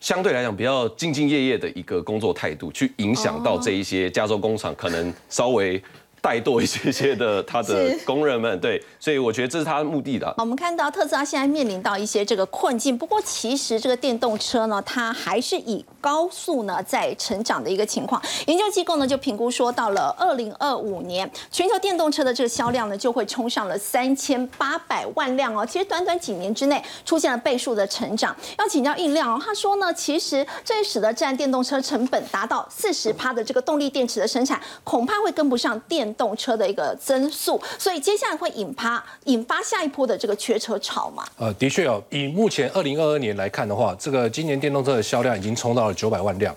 [0.00, 5.82] 相对来讲比较兢兢业业的一个工作态度，去影响到这一些加州工厂可能稍微。
[6.26, 10.34] 怠惰一些些的他的工人们，对，所以我觉得这是他的目的的。
[10.38, 18.20] 我们看到特斯拉现在面临到一些这个困境，不过其实这个电动车呢，它还是以高速呢在成长的一个情况。
[18.46, 25.64] 研究机构呢就评估说，到了二零二五年，全球电动车的这个销量呢就会冲上了三千八百万辆哦。
[25.64, 28.34] 其实短短几年之内出现了倍数的成长。
[28.58, 41.24] 要请教印亮哦，他说呢，其实这使得占电动车成本达到四十趴的这个动力电池的生产，恐怕会跟不上电动车的一个增速，所以接下来会引发引发下一波的这个缺车潮嘛？
[41.38, 46.54] 呃，的确哦，以目前二零二二年来看的话，这个今年电动车的销量已经冲到了九百万辆。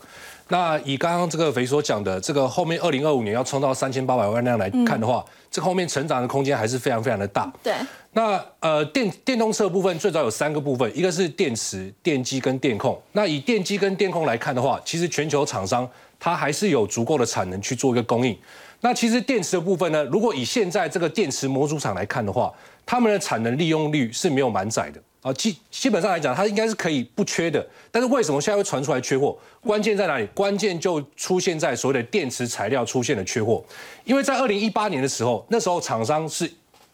[0.51, 7.51] 那以刚刚这个肥所讲的，这个后面二零二五年要冲到三千八百万辆来看的话，这后面成长的空间还是非常非常的大。
[7.61, 7.73] 对。
[8.13, 12.99] 那呃电电动车部分最早有三个部分，一个是电池、电机跟电控。
[13.11, 15.87] 那以电机跟电控来看的话，其实全球厂商
[16.19, 18.35] 它还是有足够的产能去做一个供应。
[18.81, 22.53] 那其实电池的部分呢，如果以现在这个电池模组厂来看的话，
[22.85, 27.65] 他们的产能利用率是没有满载的啊，基基本上来讲，它应该是可以不缺的。
[27.91, 29.37] 但是为什么现在会传出来缺货？
[29.59, 30.25] 关键在哪里？
[30.33, 33.61] 关键就出现在所谓的电池材料出现了缺货，
[34.05, 36.49] 因为在二零一八年的时候，那时候厂商是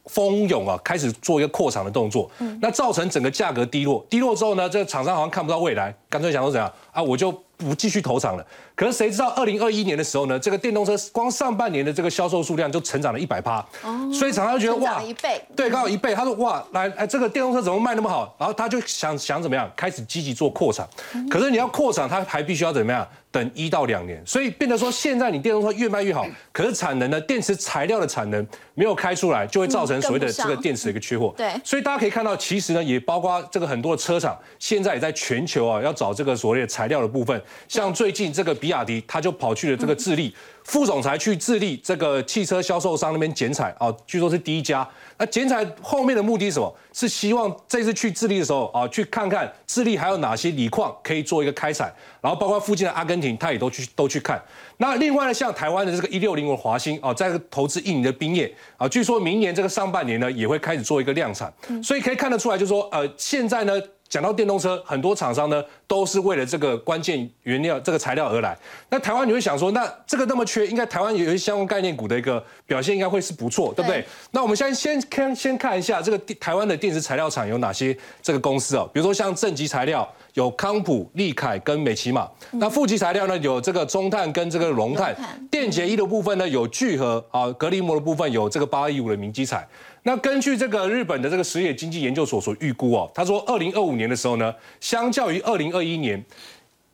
[0.05, 7.44] 蜂拥啊开始做一个扩厂的动作，那造成整个价格低落，低落之后呢，这个厂商好像看不到未来，干脆想说怎样啊，我就。
[7.57, 10.37] 不继续投产了，可是谁知道二零二一年的时候呢？
[10.37, 13.65] 这个电动车光上半年的这个销售数量就成长了一百趴，
[14.13, 16.13] 所以厂商就觉得哇，一倍，对，刚好一倍。
[16.13, 18.35] 他说哇，来，哎，这个电动车怎么卖那么好？
[18.37, 20.87] 然后他就想想怎么样，开始积极做扩产。
[21.29, 23.07] 可是你要扩产，他还必须要怎么样？
[23.35, 24.21] 等一到两年。
[24.25, 27.19] 所以变得说，现在你电动车越卖越好，可是产能呢？
[27.21, 31.33] 电池材料的产能没有开出来，就会造成所谓的这个电池的一个缺货。
[31.35, 38.35] 对，所以大家可以看到，其实呢，也包括这个很多的车厂，现在也在全球啊，要找这个所谓的材料的部分，像最近。
[38.35, 44.87] 这个比亚迪，他就跑去了这个智利，副总裁去智利这个汽车销售商那边剪彩啊，据说是第一家。
[45.17, 46.75] 那剪彩后面的目的是什么？
[46.91, 54.41] 是希望这次去智利的时候啊，去看看智利还有哪些锂矿可以做一个开采，然后包括附近的阿根廷，他也都去都去看。
[54.77, 61.53] 那另外呢，像台湾的这个一六零五华兴啊，在投资印尼的冰业啊，据说明年这个上半年呢，也会开始做一个量产。
[61.83, 63.73] 所以可以看得出来，就是说呃，现在呢。
[64.07, 68.57] 讲到电动车，很多厂商呢都是为了这个关键原料、这个材料而来。
[68.89, 74.05] 那台湾你会想说，那这个那么缺，应该台湾有一些相关概念股的一个表现应该会是不错，对不对？
[74.31, 78.87] 那我们先先看先看一下这个台湾的电池材料厂有哪些这个公司啊？
[78.93, 82.29] 比如说像正极材料有康普、利凯跟美奇玛。
[82.51, 85.15] 那负极材料呢有这个中碳跟这个龙碳。
[85.49, 89.67] 电解液的部分呢有聚合啊，隔离膜的部分有这个八一五的明基材。
[90.07, 96.23] 那根据这个日本的这个实业经济研究所所预估哦，他说二零二五年的时候呢，相较于二零二一年，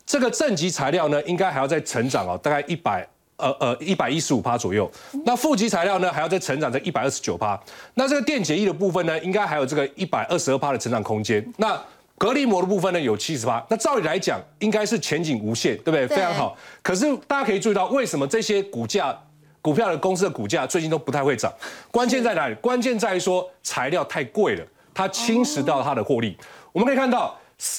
[0.05, 4.89] 这个正极材料呢应该还要再成长哦，大概一百呃呃一百一十五趴左右。
[5.25, 7.61] 那负极材料呢还要再成长在一百二十九趴。
[7.95, 11.45] 那这个电解液的部分呢，应该还有这个一百二十二趴的成长空间。
[11.57, 11.77] 那
[12.17, 13.61] 隔离膜的部分呢有七十趴。
[13.67, 16.07] 那照理来讲，应该是前景无限，对不对？
[16.07, 16.57] 非常好。
[16.81, 19.13] 可是大家可以注意到，为什么这些股价？
[19.61, 21.51] 股票的公司的股价最近都不太会涨，
[21.91, 22.55] 关键在哪里？
[22.55, 26.37] 关键在于说材料太贵了，它侵蚀到它的获利。
[26.71, 27.35] 我们可以看到。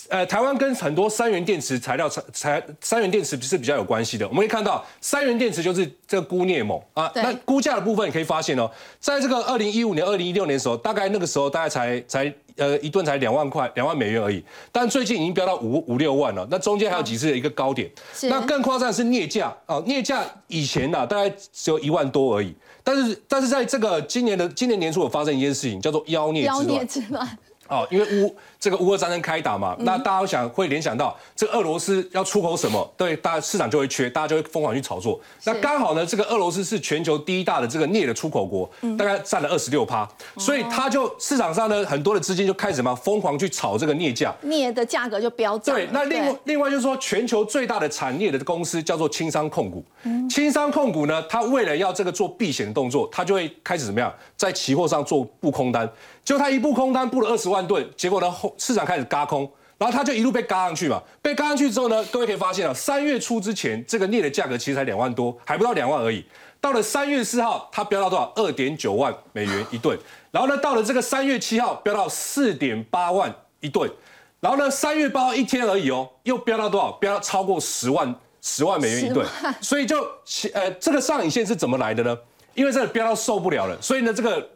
[0.08, 4.28] 呃，台湾跟很多三元电池材料材材三元电池是比较有关系的。
[4.28, 7.10] 我们可以看到，三元电池就是这个钴镍锰啊。
[7.16, 14.44] 那估价的部分，你可以发现哦，在这个二零一五年、二零一六年的时候，大概那个时候大概才才呃一吨才两万块、两万美元而已。
[14.70, 16.46] 但最近已经飙到五五六万了。
[16.48, 17.90] 那中间还有几次的一个高点。
[18.22, 22.54] 那更夸张的是镍价啊，镍价以前呢大概只有一万多而已。
[22.84, 26.42] 但是但是在这个今年的今年年初有发生一件事情，叫做妖孽
[26.86, 27.38] 之乱。
[27.72, 35.18] 哦，因为乌这个乌俄战争开打嘛，那大家想会联想到这个俄罗斯要出口什么，对，大家市场就会缺，大家就会疯狂去炒作。
[35.44, 40.06] 那刚好呢，这个俄罗斯是全球第一大的这个镍的出口国，大概占了二十六趴，
[40.36, 45.74] 所以它就市场上呢很多的资金就开始什么疯狂去炒这个镍价，镍的价格就飙涨。
[45.74, 49.82] 对，那另外另外就是说，全球最大的产镍的公司叫做轻商控股，
[50.28, 55.90] 轻商控股呢，它为了要这个做避险的动作，它就会开始怎么样，在期货上做布空单。
[56.24, 61.02] 就他一步空单布了二十万吨，结果呢后市场开始嘎空，然后他就一路被嘎上去嘛。
[61.20, 66.24] 被嘎上去之后呢，各位可以发现啊，三月初之前这个镍的价格其实才两万多，还不到两万而已。
[66.60, 68.32] 到了三月四号，它飙到多少？
[68.36, 69.98] 二点九万美元一吨。
[70.30, 73.90] 然后呢，到了这个三月七号，飙到四点八万一吨。
[74.38, 76.92] 然后呢，三月八号一天而已哦，又飙到多少？
[76.92, 79.26] 飙到超过十万十万美元一吨。
[79.60, 80.06] 所以就
[80.54, 82.16] 呃，这个上影线是怎么来的呢？
[82.54, 84.48] 因为这个飙到受不了了，所以呢，这个。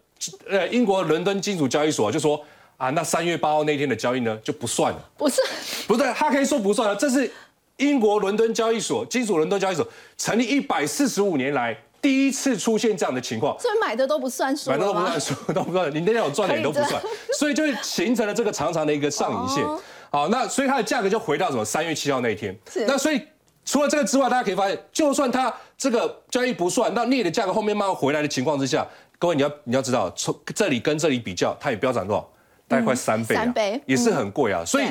[0.48, 2.42] 呃，英国伦敦金属交易所就说
[2.76, 5.10] 啊，那三月八号那天的交易呢就不算了。
[5.16, 5.40] 不是，
[5.86, 6.96] 不对，他可以说不算了。
[6.96, 7.30] 这是
[7.78, 11.76] 英国伦敦交易所金属伦敦交易所成立一百四十五年来。
[12.02, 13.58] 第一次出现这样的情况。
[13.58, 15.20] 所以买的都不算数买的都不算？
[15.20, 17.02] 数，都不算，你那天有赚的也都不算，
[17.36, 19.64] 所以就形成了这个长长的一个上影线。
[19.64, 22.86] 哦好，那所以它的价格就回到什么三月七号那一天是。
[22.86, 23.20] 那所以
[23.64, 28.86] 除了这个之外，大家可以发现，就算它这个交易不算，那镍的价格后面慢慢回来的情况之下，
[29.18, 32.28] 各位你要你要知道，从这里跟这里比较，它也飙涨多少？
[32.68, 34.64] 大概快三倍啊，三倍也是很贵啊。
[34.64, 34.86] 所以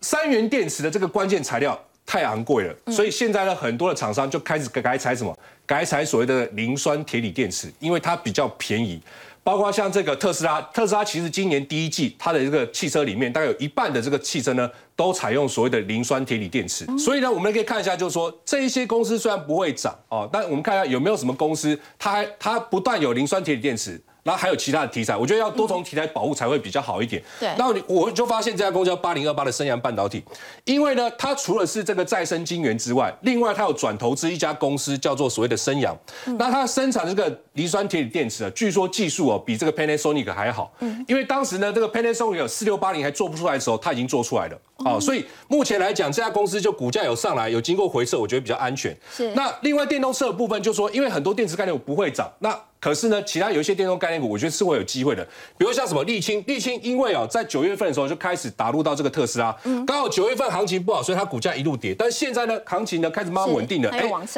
[0.00, 5.36] 三元电池的这个关键材料太昂贵了，嗯所以现在呢，很多的厂商就开始改采什么？
[5.66, 9.00] 改采所谓的磷酸铁锂电池，因为它比较便宜。
[9.44, 16.86] 包括像这个特斯拉，特斯拉其实今年第一季它的这个汽车里面，大概有一半的这个汽车呢，都采用所谓的磷酸铁锂电池。
[16.96, 24.00] 所以呢，我们可以看一下，就是说这一些公司虽然不会涨哦，但我们看一下有没有什么公司，它还它不但有磷酸铁锂电池。
[24.22, 27.22] 然后还有其他的题材，我觉得要多重题材保护才会比较好一点。
[27.40, 30.22] 对那我我就发现这家公司叫八零二八的升阳半导体，
[30.64, 35.96] 因为呢，它除了是这个再生晶圆之外，另外它有转投资一家公司叫做所谓的升阳。
[36.38, 40.72] 那它生产这个磷酸铁锂电池啊，据说技术哦比这个 Panasonic 还好。
[41.08, 44.58] 因为当时呢，这个 Panasonic 四六八零还做不出来的时候，它已经做出来了。
[44.84, 48.96] 哦，所以目前来讲，这家公司就股价有上来，有经过回撤，我觉得比较安全。
[49.12, 55.24] 是那另外电动车的部分，就说因为很多电池概念股不会涨，那可是呢，其他有一些电动概念股，我觉得是会有机会的。
[55.56, 61.94] 比如像什么沥青，沥青因为哦，在九月份的时候就开始打入到这个特斯拉，刚好九月份行情不好，所以它股价一路跌。
[61.96, 63.88] 但是现在呢，行情呢开始慢慢稳定了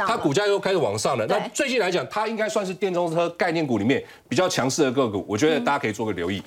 [0.06, 1.26] 它股价又开始往上了。
[1.26, 6.42] 那最近来讲，它应该算是电动车概念股里面比较强势的个股，我觉得大家可以做个留意。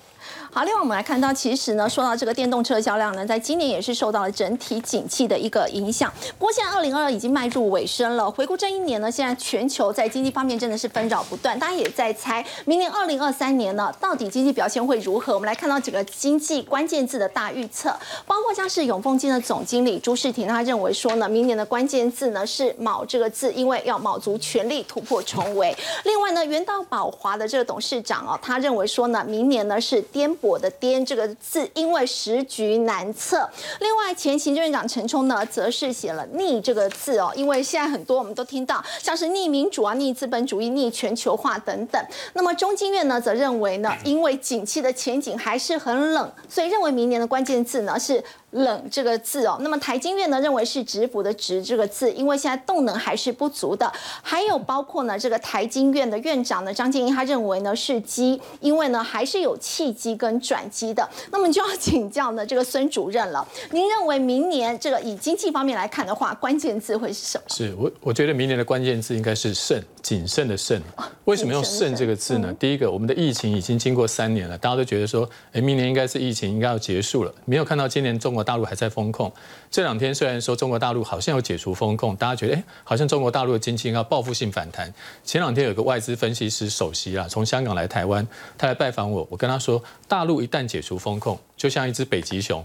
[0.58, 6.12] 好，另外我们来看到，其实呢，说到这个电动车销量呢，在今年也是受到了整体景气的一个影响。
[6.40, 15.36] 不过现在二零二二已经迈入尾声了，回顾这一年呢，现在全球在经济方面真的是纷扰不断，大家也在猜明年二零二三年呢，到底经济表现会如何？
[15.36, 25.78] 我们来看到几个经济关键字的大预测，包括像是永丰金的总经理朱世廷，他认为说呢，明年的关键字呢是“卯”这个字，因为要卯足全力突破重围。
[26.06, 33.50] 另外呢，元道宝华的这个董事长哦，他认为说呢，明年呢是颠簸我的颠这个字，因为时局难测。
[33.82, 42.02] 另外，前行政院长陈冲呢，则是写了逆这个字哦，因为现在很多我们都听到像是逆民主啊、逆资本主义、逆全球化等等。
[42.34, 48.24] 那么中经院呢，则认为呢，因为景气的前景还是很冷，所以认为明年的关键字呢是。
[48.52, 53.92] 冷这个字哦，那么台经院呢认为是直服的直这个字，因为现在动能还是不足的。
[54.22, 61.08] 还有包括呢这个台经院的院长呢张建英，他认为呢是机，因为呢还是有契机跟转机的。
[61.32, 67.44] 那么就要请教呢这个孙主任了，您认为明年这个以经济方面来看的话，关键字会是什么？
[67.50, 70.82] 是我我觉得明年的关键字应该是慎，谨慎的慎。
[71.26, 72.54] 为什么用慎这个字呢？
[72.54, 79.34] 第一个，我们的疫情已经经过三年了，大家都觉得说，哎，明年应该是疫情应该要结束了，没有看到今年中国大陆还在风控。
[79.70, 84.94] 这两天虽然说中国大陆好像有解除风控，大家觉得哎，好像中国大陆的经济要报复性反弹。
[85.26, 88.26] 前两天有个外资分析师首席啊，从香港来台湾，
[88.60, 92.64] 他来拜访我，我跟他说，大陆一旦解除风控，就像一只北极熊。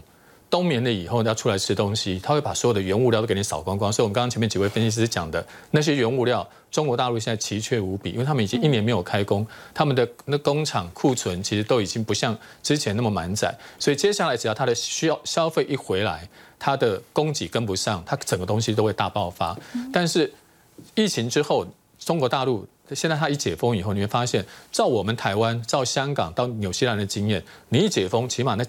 [0.52, 3.90] 冬眠了以后要出来吃东西，他会把所有的原物料都给你扫光光。
[3.90, 13.56] 所以，我们刚刚前面几位分析师讲的那些原物料，中国大陆现在奇缺无比，因为他们已经一年没有开工，他们的那工厂库存其实都已经不像之前那么满载。
[13.78, 19.58] 所以，接下来只要它的需要消费一回来，它的供给跟不上，它整个东西都会大爆发。
[19.90, 20.30] 但是，
[20.94, 21.66] 疫情之后，
[21.98, 28.64] 中国大陆现在他一解封以后，你会发现，照我们台湾、照香港到纽西兰的经验，你一解封，起码那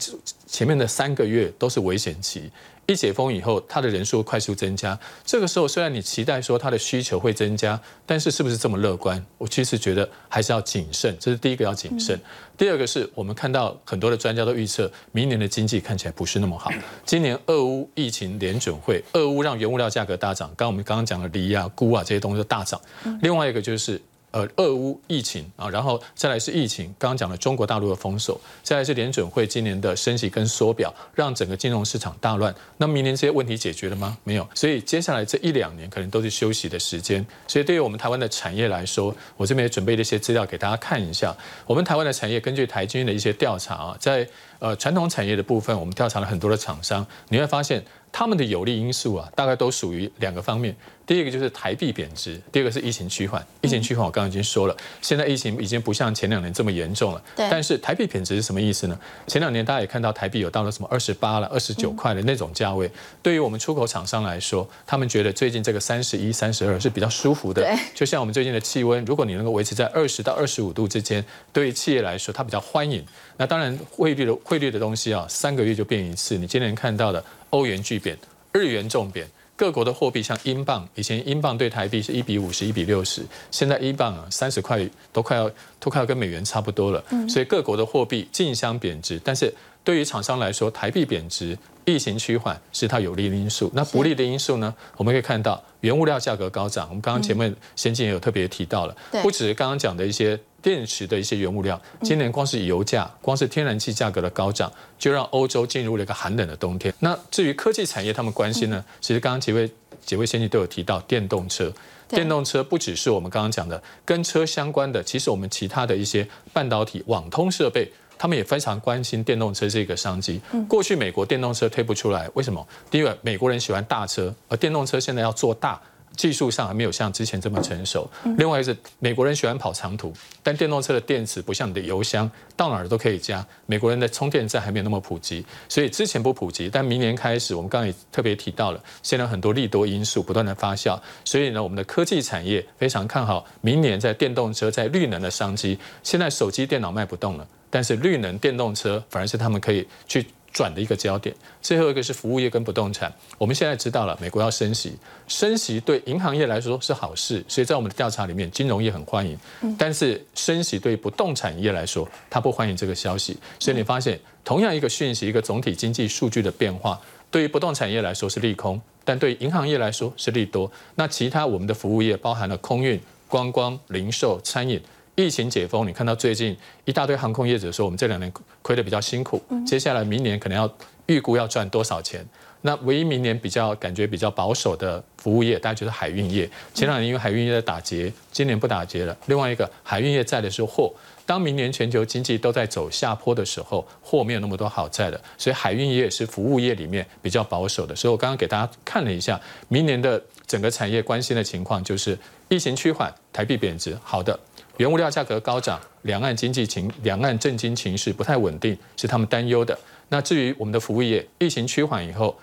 [0.45, 2.49] 前面的三个月都是危险期。
[2.85, 4.97] 一解封以后，它的人数快速增加。
[5.25, 9.25] 这个时候，虽然你期待说它的需求会增加，但是是不是这么乐观？
[9.37, 11.15] 我其实觉得还是要谨慎。
[11.19, 12.19] 这是第一个要谨慎。
[12.57, 16.71] 第二个是我们看到很多的专家都预测，明年的经济看起来不是那么好。
[17.05, 20.49] 今年俄乌疫情联准会，俄乌让原物料价格大涨。
[20.49, 22.79] 刚刚我们刚刚讲的梨啊、菇啊这些东西都大涨。
[23.21, 24.01] 另外一个就是。
[24.33, 32.53] 呃，俄乌疫情啊，然后再来是疫情，刚刚讲了中国大陆的封锁，再来是联准会今年的升息跟缩表，让整个金融市场大乱。
[32.77, 34.17] 那明年这些问题解决了吗？
[34.23, 37.23] 没有，所以接下来这一两年可能都是休息的时间。
[37.47, 41.35] 所以对于我们台湾的产业来说，我这边也准备了一些资料给大家看一下。
[41.67, 50.75] 我们台湾的产业根据台军的一些调查啊，在呃传统产业的部分，我们调查了很多的厂商，你会发现他们的有利因素啊，大概都属于两个方面。
[51.05, 53.45] 第一个就是台币贬值，第二个是疫情趋缓。
[53.61, 57.21] 疫情趋缓我刚刚已经说了，现在疫情已经不像前两年这么严重了。
[57.35, 58.97] 对但是台币贬值是什么意思呢？
[59.27, 62.89] 前两年大家也看到台币有到了什么二十八了、二十九块的那种价位。
[63.21, 67.77] 对于我们出口厂商来说，他们觉得最近这个三十一、三十二是比较舒服的对。
[67.93, 73.05] 就像我们最近的气温，如果你能够维持在二十到二十五度之间，对于企业来说，它比较欢迎。
[73.35, 76.37] 那当然汇率的汇率的东西啊，三个月就变一次。
[76.37, 78.17] 你今年看到的欧元巨贬，
[78.53, 79.27] 日元重贬。
[79.63, 85.49] 各国的货币像英镑，以前英镑对台币是一比五十、一比六十，现在英镑啊三十块都快要
[85.79, 87.01] 都快要跟美元差不多了。
[87.29, 89.53] 所以各国的货币竞相贬值，但是
[89.83, 93.69] 对于厂商来说，台币贬值、疫情趋缓是它有利的因素。
[93.73, 94.73] 那不利的因素呢？
[94.95, 96.87] 我们可以看到原物料价格高涨。
[96.87, 106.93] 我们刚刚前面先进也有特别提到了，不只是刚刚讲的一些电池的一些原物料，今年光是油价、光是天然气价格的高涨，就让欧洲进入了一个寒冷的冬天。
[106.99, 108.83] 那至于科技产业，他们关心呢？
[109.01, 109.69] 其实刚刚几位
[110.05, 111.71] 几位先进都有提到电动车。
[112.07, 117.91] 电动车不只是我们刚刚讲的跟车相关的，其实我们其他的一些半导体、网通设备。
[118.17, 120.41] 他们也非常关心电动车这个商机。
[120.67, 122.65] 过去美国电动车推不出来，为什么？
[122.89, 125.81] 第一个，美国人喜欢大车，而电动车现在要做大，
[126.15, 128.07] 技术上还没有像之前这么成熟。
[128.37, 133.43] 另外是美国人喜欢跑长途，但电动车的电池不像你的油箱，到哪儿都可以加。
[133.65, 145.79] 美国人的充电站还没有那么普及，所以之前不普及，但明年开始，我们刚刚也特别提到了，现在很多利多因素不断的发酵，所以呢，我们的科技产业非常看好明年在电动车、在绿能的商机。
[146.03, 147.47] 现在手机、电脑卖不动了。
[147.73, 151.35] 但是绿能电动车反而是他们可以去转的一个焦点。
[151.59, 153.11] 最后一个是服务业跟不动产。
[153.39, 154.95] 我们现在知道了，美国要升息，
[155.27, 159.35] 升息对银行业来说是好事，所以在我们的调查里面，金融业很欢迎。
[159.75, 163.35] 但是升息对不动产业来说，他不欢迎这个消息。
[163.59, 167.01] 所以你发现，同样一个讯息，一个总体经济数据的变化，
[167.31, 170.71] 对于不动产业来说是利空，但对银行业来说是利多。
[170.93, 174.79] 那其他我们的服务业，包含了空运、观光、零售、餐饮。
[175.15, 180.71] 疫情解封，你看到最近一大堆航空业者说，我们这两年亏得比较辛苦，接下来明年可能要
[181.05, 182.25] 预估要赚多少钱？
[182.65, 186.49] 那唯一明年比较感觉比较保守的服务业，大家就是海运业。
[186.73, 189.15] 前两年因为海运业在打劫，今年不打劫了。
[189.25, 190.91] 另外一个海运业在的是货，
[191.25, 197.93] 当明年全球经济都在走下坡的时候，货没有那么多好在的，所以海运业是服务业里面比较保守的。
[197.93, 204.39] 所以我刚刚给大家看了一下，明年的整个产业关心的情况就是疫情趋缓，台币贬值，好的。
[204.77, 209.77] 原物料价格高涨，两岸经济情、两岸政经情势不太稳定，是他们担忧的。
[210.09, 212.35] 那至于我们的服务业，疫情趋缓以后，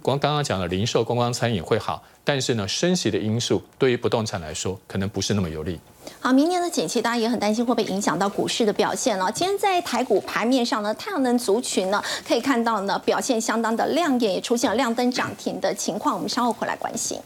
[0.00, 5.78] 光刚刚讲了零售、观光、餐饮会好，但是呢，升息的因素对于不动产来说，可能不是那么有利。
[6.20, 9.30] 好，明年的景气大家也很担心会不会影响到股市的表现呢？
[9.34, 16.14] 今天在台股盘面上呢，太阳能族群呢，可以看到呢，表现相当的亮眼，也出现了亮灯涨停的情况。
[16.14, 17.18] 我们稍后回来关心。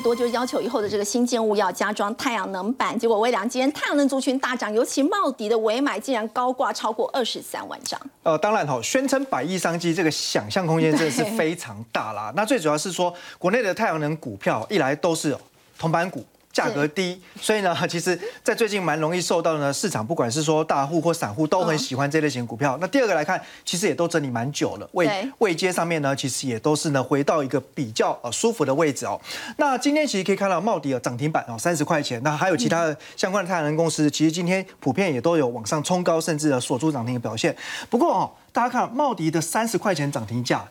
[0.00, 2.98] 多，就是要求以后的这个新建物要加装太阳能板。
[2.98, 8.00] 结果微良今天太阳能族群大涨，尤其茂迪的尾买竟然高挂超过二十三万张。
[8.22, 12.32] 呃，当然哈，宣称百亿商机，这个想象空间真的是非常大啦。
[12.36, 15.36] 那最主要是说，国内的太阳能股票一来都是
[15.78, 16.24] 铜板股。
[16.56, 22.78] 价格低，所以呢， 其实，在最近蛮容易受到呢市场，不管是说大户或散户都很喜欢这类型股票。
[22.80, 29.20] 那第二个来看，其实也都整理蛮久了，位位阶上面呢，其实也都是呢回到一个比较呃舒服的位置哦。
[29.58, 32.18] 那今天其实可以看到茂迪有涨停板哦，三十块钱。
[32.22, 37.54] 那还有其他的相关的太阳能公司，其实今天普遍也都有往上冲高，甚至呢锁住涨停的表现。
[37.90, 40.66] 不过哦，大家看茂迪的三十块钱涨停价。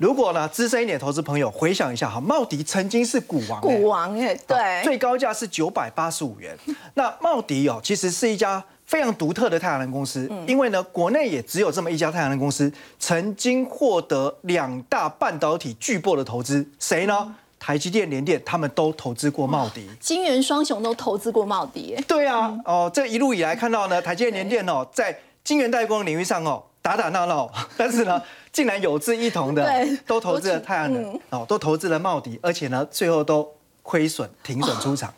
[0.00, 6.56] 如果呢，资深一点投资朋友回想一下哈，茂迪曾经是股王，股王哎，对，最高价是九百八十五元。
[6.94, 17.36] 那茂迪哦，其实是一家非常独特的太阳能公司，因为呢，国内也只有这么一家太阳能公司，曾经获得两大半导体巨擘的投资，谁呢？
[17.58, 21.94] 台积电、联电，他们都投资过茂迪，金元双雄都投资过茂迪。
[22.08, 26.64] 对啊，哦，这一路以来看到呢，台积电、联电哦，在晶圆代工领域上哦。
[26.82, 28.22] 打打闹闹， 但是呢，
[28.52, 29.70] 竟然有志一同的
[30.06, 33.48] 都投资了太阳能哦，都投资了茂迪，而且呢，最后都
[33.82, 35.12] 亏损停损出场，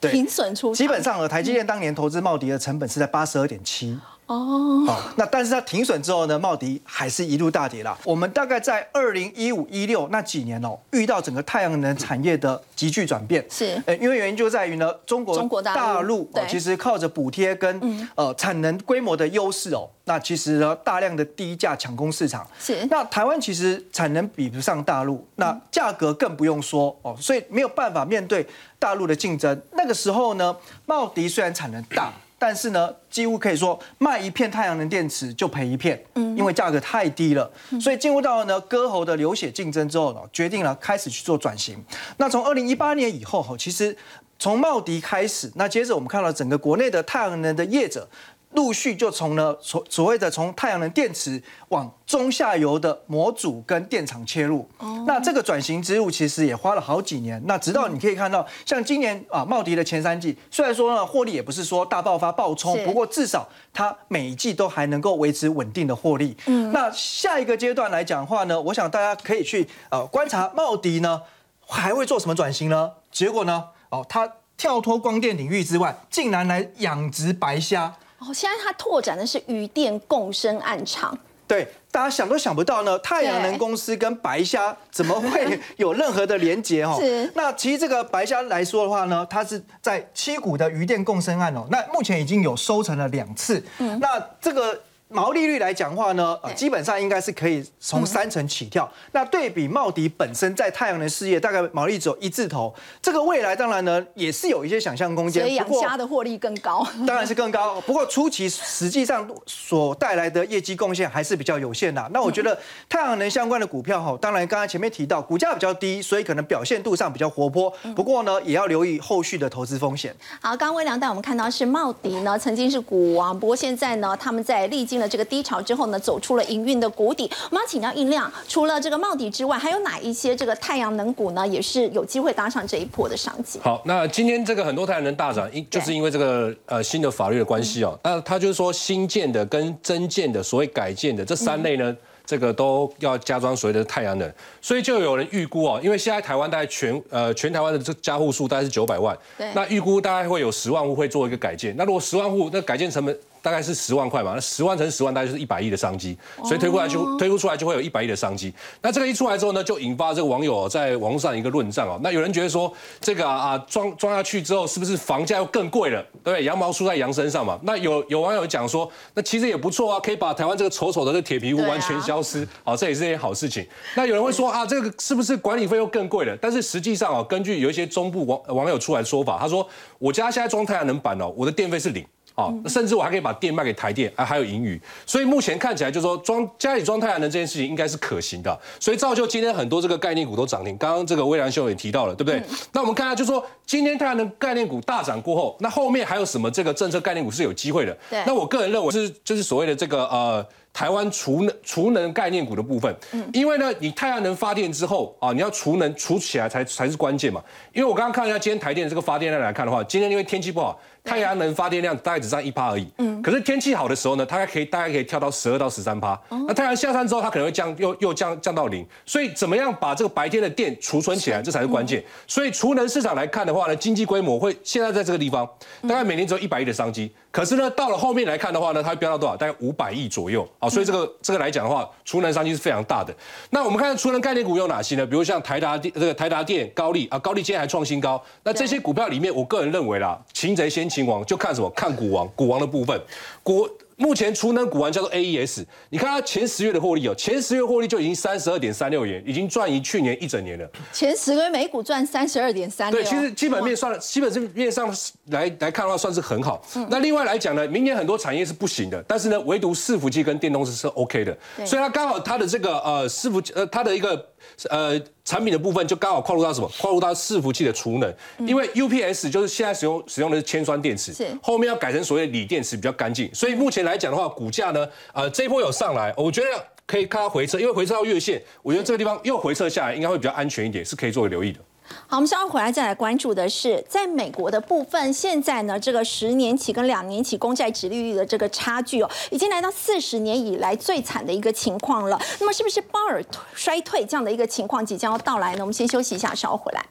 [0.00, 0.74] 停损出场。
[0.74, 3.98] 基本上呢，台积电当年投资茂迪的成本是在八十二点七。
[4.28, 7.96] 哦，好，那但是它停损之后呢，茂迪还是一路大跌了。
[8.04, 22.86] 我们大概在二零一五一六那几年哦，遇到整个太阳能产业的急剧转变，是，呃，因为原因就在于呢，中国中国大陆哦，其实靠着补贴跟呃产能规模的优势哦，那其实呢大量的低价抢攻市场，是。
[22.90, 28.46] 那台湾其实产能比不上大陆，那价格更不用说哦，所以没有办法面对
[28.78, 29.58] 大陆的竞争。
[29.72, 30.54] 那个时候呢，
[30.84, 32.12] 茂迪虽然产能大。
[32.38, 37.50] 但是呢，几乎可以说卖一片太阳能电池就赔一片，嗯，因为价格太低了。
[37.80, 41.82] 所以进入到呢割喉的流血竞争之后呢，决定了开始去做转型。
[42.18, 43.96] 那从二零一八年以后哈，其实
[44.38, 48.08] 从茂迪开始，那接着我们看到整个国内的太阳能的业者。
[48.52, 54.66] 陆续就从呢所所谓的从太阳能电池往中下游的模组跟电厂切入。
[55.06, 57.40] 那这个转型之路其实也花了好几年。
[57.46, 66.34] 那直到你可以看到，像今年啊，茂迪的前三季虽然说呢获利也不是说大爆发爆冲，不过至少它每一季都还能够维持稳定的获利。
[66.46, 71.20] 嗯，那下一个阶段来讲的话呢，我想大家可以去呃观察茂迪呢
[71.66, 72.92] 还会做什么转型呢？
[73.12, 77.94] 结果呢，哦，它跳脱光电领域之外，竟然来养殖白虾。
[78.18, 81.16] 哦，现在它拓展的是鱼电共生暗场，
[81.46, 86.96] 对，大家想都想不到呢，太阳能公司跟白虾怎么会有任何的连结哦？
[87.00, 93.64] 是那其实这个白虾来说的话呢，它是在七股的鱼电共生案哦，那目前已经有收成了两次。
[93.78, 94.08] 嗯那
[94.40, 94.82] 这个。
[95.08, 98.90] 毛利率来讲话呢，呃，基本上应该是可以从三成起跳。
[99.12, 105.42] 那对比茂迪本身在太阳能事业大概毛利只有一字头，这个未来当然呢也是有一些想象空间。
[105.42, 106.86] 所以养虾的获利更高。
[107.06, 112.06] 当然是更高，不过初期实际上所带来的业绩贡献还是比较有限的。
[112.12, 117.72] 那我觉得太阳能相关的股票哈，当然刚才前面提到股价比较低，所以可能表现度上比较活泼。
[117.96, 120.14] 不过呢，也要留意后续的投资风险。
[120.42, 127.30] 好，刚刚微良带我们看到是茂迪呢，曾经是股王，不过现在呢，他们在历经了这个低潮之后呢，走出了营运的谷底。
[127.50, 133.58] 我们要请教印亮，除了这个茂迪之外，还有哪一些这个太阳能股呢，也是有机会搭上这一波的商机？
[133.60, 137.98] 好，那今天这个很多太阳能大涨，因就是因为这个呃新的法律的关系哦。
[138.02, 141.96] 那它就是说新建的跟增建的所谓改建的这三类呢，
[142.26, 144.30] 这个都要加装所谓的太阳能，
[144.60, 151.74] 所以就有人预估哦，因为现在台湾大概全呃全台湾的这家户数大概是九百万对，那预估大概会有十万户会做一个改建。
[151.76, 158.52] 那如果十万户，那改建成本大概是十万块嘛，那十万乘十万大概就是一百亿的商机，所以推过来就推估出来就会有一百亿的商机。
[158.82, 161.98] 那这个一出来之后呢，就引发这个网友在网络上一个论战哦。
[162.02, 166.02] 那有人觉得说，这个啊啊装装下去之后，是不是房价又更贵了？
[166.24, 166.44] 对不对？
[166.44, 167.58] 羊毛出在羊身上嘛。
[167.62, 173.66] 那有有网友讲说，那其实也不错啊，可以把台湾这个丑丑的这个铁皮屋完全消失，好、这也是一件好事情。
[173.94, 176.36] 那有人会说啊，这个是不是管理费又更贵了？
[176.40, 179.66] 但是实际上哦，根据有一些中部网网友出来的说法，他说
[179.98, 182.04] 我家现在装太阳能板哦，我的电费是零。
[182.38, 190.78] 哦，甚至我还可以把电卖给台电，啊，还有盈余，所以目前看起来就是说装家里装太阳能这件事情应该是可行的，所以造就今天很多这个概念股都涨停。
[190.78, 192.40] 刚刚这个微良兄也提到了，对不对？
[192.72, 197.98] 那我们看一下，就是说今天太阳能概念股大涨过后，那后面还有什么这个政策概念股是有机会的？
[198.08, 200.46] 对那我个人认为是就是所谓的这个呃。
[200.70, 202.94] 台湾储能储能概念股的部分，
[203.32, 207.42] 因为呢，你太阳能发电之后啊，你要储能储起来才才是关键嘛。
[207.72, 212.86] 因为我刚刚看了一下今天台电的这个发电量来看的话，今天因为天气不好，太阳能发电量大概只占一趴而已。
[212.98, 216.18] 嗯，可是天气好的时候呢，它还可以大概可以跳到十二到十三趴。
[216.46, 218.86] 那太阳下山之后，它可能会降又又降降到零。
[219.06, 222.04] 所以怎么样把这个白天的电储存起来，这才是关键。
[222.26, 225.48] 所以储能市场来看的话呢，经济规模会现在在这个地方，
[225.82, 227.10] 大概每年只有一百亿的商机。
[227.30, 229.36] 可是呢，到了后面来看的话呢，它会飙到多少？
[229.36, 230.68] 大概五百亿左右啊。
[230.68, 233.14] 所以这个这个来讲的话，储能商机是非常大的。
[233.50, 235.06] 那我们看储能概念股有哪些呢？
[235.06, 238.20] 比如像台达电、这个台达电、高丽啊，高丽今天还创新高。
[238.42, 241.68] 那这些股票里面，我个人认为啦，擒贼先擒王，就看什么？
[241.70, 243.00] 看股王，股王的部分，
[243.42, 243.68] 股。
[244.00, 250.70] 目前储能股王叫做 AES，你看它前十月的获利哦，前十月获利就已经三十二点三六元，已经赚赢去年一整年了。
[250.92, 253.00] 前十个月每股赚三十二点三六。
[253.00, 254.88] 对，其实基本面算，基本面上
[255.30, 256.64] 来来看的话，算是很好。
[256.88, 261.36] 那另外来讲呢，明年很多产业是不行的，但是呢，唯独伺服器跟电动车是 OK 的，
[261.66, 264.24] 所以它刚好它的这个呃伺服呃它的一个
[264.70, 264.96] 呃
[265.28, 266.70] 产品的部分就刚好跨入到什么？
[266.80, 276.48] 跨入到伺服器的储能，因为 UPS 就是现在使用使用的是铅酸电池是，后面要改成所谓锂电池比较干净，所以目前来讲的话，股价呢，呃这一波有上来，我觉得。
[276.88, 281.60] 可以看它回撤，因为回撤到月线，我觉得这个地方又回撤下来，应该会比较安全一点，是可以作为留意的。
[282.06, 292.20] 好，我们稍后回来再来关注的是，在美国的部分，现在呢，这个十年期跟两年期公债殖利率的这个差距哦，已经来到四十年以来最惨的一个情况了。
[292.40, 293.22] 那么，是不是鲍尔
[293.54, 295.60] 衰退这样的一个情况即将要到来呢？
[295.60, 296.84] 我们先休息一下，稍后回来。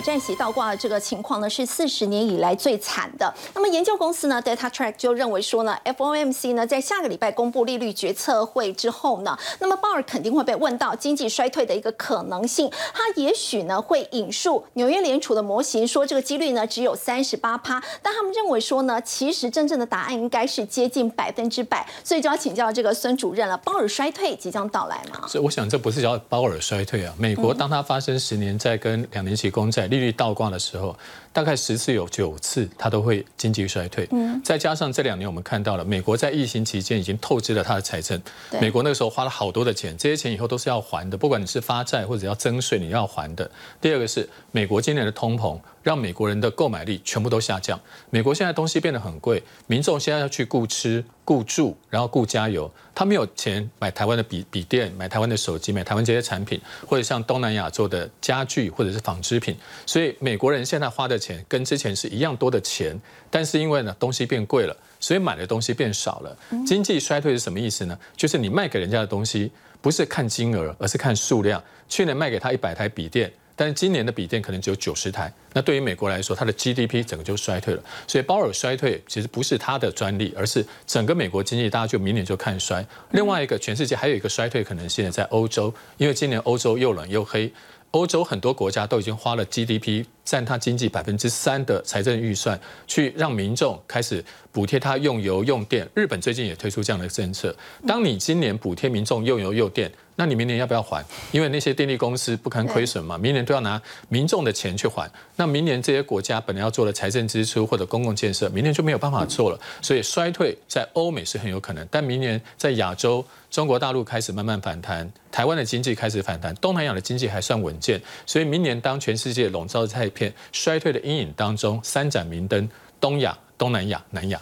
[0.00, 3.34] 美债息倒挂的这个情况呢，是四十年以来最惨的。
[3.54, 12.70] 那么研究公司呢，Data Track 就认为说呢，FOMC 呢在下个礼拜公布利率决策会之后呢，那么鲍尔肯定会被问到经济衰退的一个可能性。
[12.94, 21.86] 他也许呢会引述纽约联储的模型，说这个几率呢只有三十八趴，但他们认为说呢，其实真正的答案应该是接近百分之百。
[22.02, 25.28] 所以就要请教这个孙主任了，鲍尔衰退即将到来吗？
[25.28, 27.12] 所以我想这不是叫鲍尔衰退啊。
[27.18, 30.96] 美国当它发生十年债跟两年期公债债利率倒挂的时候，
[31.32, 34.08] 大概十次有九次它都会经济衰退。
[34.12, 38.18] 嗯，再加上这两年我们看到了，美国在疫情期间已经透支了它的财政。
[38.60, 43.50] 美国那个时候花了好多的钱，这些钱以后都是要还的，不管你是发债或者要增税，你要还的。
[43.80, 45.60] 第二个是美国今年的通膨。
[45.82, 47.80] 让美国人的购买力全部都下降。
[48.10, 59.56] 美国现在东西变得很贵，民众现在要去顾吃、顾住，然后顾加油，他没有钱买台湾的笔笔电、买台湾的手机、买台湾这些产品，或者像东南亚做的家具或者是纺织品。
[59.86, 63.00] 所以美国人现在花的钱跟之前是一样多的钱，
[63.30, 66.36] 但是因为呢东西变贵了，所以买的东西变少了。
[66.66, 67.96] 经济衰退是什么意思呢？
[68.16, 71.62] 就是你卖给人家的东西不是看金额，而是看数量。
[71.88, 73.32] 去年卖给他一百台笔电。
[73.60, 77.84] 但是今年的笔电可能只有九十台，那对于美国来说，它的 GDP 整个就衰退了。
[78.06, 82.82] 所以鲍尔衰退其实不是他的专利，而是整个美国经济大家就明年就看衰。
[83.10, 87.52] 另外一个，全世界还有一个衰退可能性在欧洲，因为今年欧洲又冷又黑。
[87.90, 95.86] 欧洲很多国家都已经花了 GDP 占它经济百分之三的财政预算，去让民众开始补贴他用油用电。
[95.94, 97.54] 日本最近也推出这样的政策。
[97.86, 99.90] 当你今年补贴民众用油用电，
[100.20, 101.02] 那你明年要不要还？
[101.32, 105.10] 因为那些电力公司不堪亏损嘛，明年都要拿民众的钱去还。
[105.36, 109.58] 那明年这些国家本来要做的财政支出或者公共建设，明年就没有办法做了。
[109.80, 113.24] 所以衰退在欧美是很有可能，但明年在亚洲。
[113.50, 122.68] 中国大陆开始慢慢反弹，台湾的经济开始反弹，东南亚的经济还算稳健，所以明年当全世界笼罩在一片衰退的阴影当中，三盏明灯：
[123.00, 124.40] 东亚、东南亚、南亚。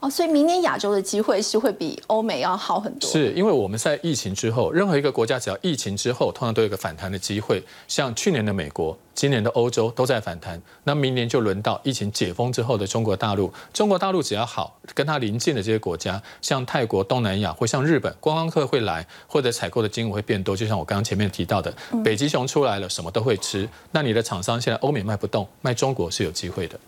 [0.00, 3.10] 哦，所以明年亚洲的机会是会比欧美要好很多。
[3.10, 7.60] 是因为我们在疫情之后，任何一个国家只要疫情之后，通常都有一个反弹的机会。
[7.88, 13.52] 像去年的美国，今年的欧洲都在反弹，那明年就轮到疫情解封之后的中国大陆。
[13.72, 20.56] 中国大陆只要好，跟它邻近的这些国家，像泰国、东南亚或像日本，观光客会来，或者采购的金额会变多。
[20.56, 21.74] 就像我刚刚前面提到的，
[22.04, 23.68] 北极熊出来了，什么都会吃。
[23.90, 26.78] 那你的厂商现在欧美卖不动，卖中国是有机会的。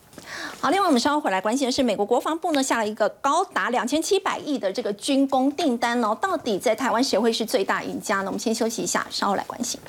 [0.60, 8.26] 好，另外我们稍后回来关心的是，美国国防部呢下了一个高达两千七百亿的这个军工订单哦，到底在台湾谁会是最大赢家呢？
[8.26, 9.80] 我们先休息一下，稍后来关心。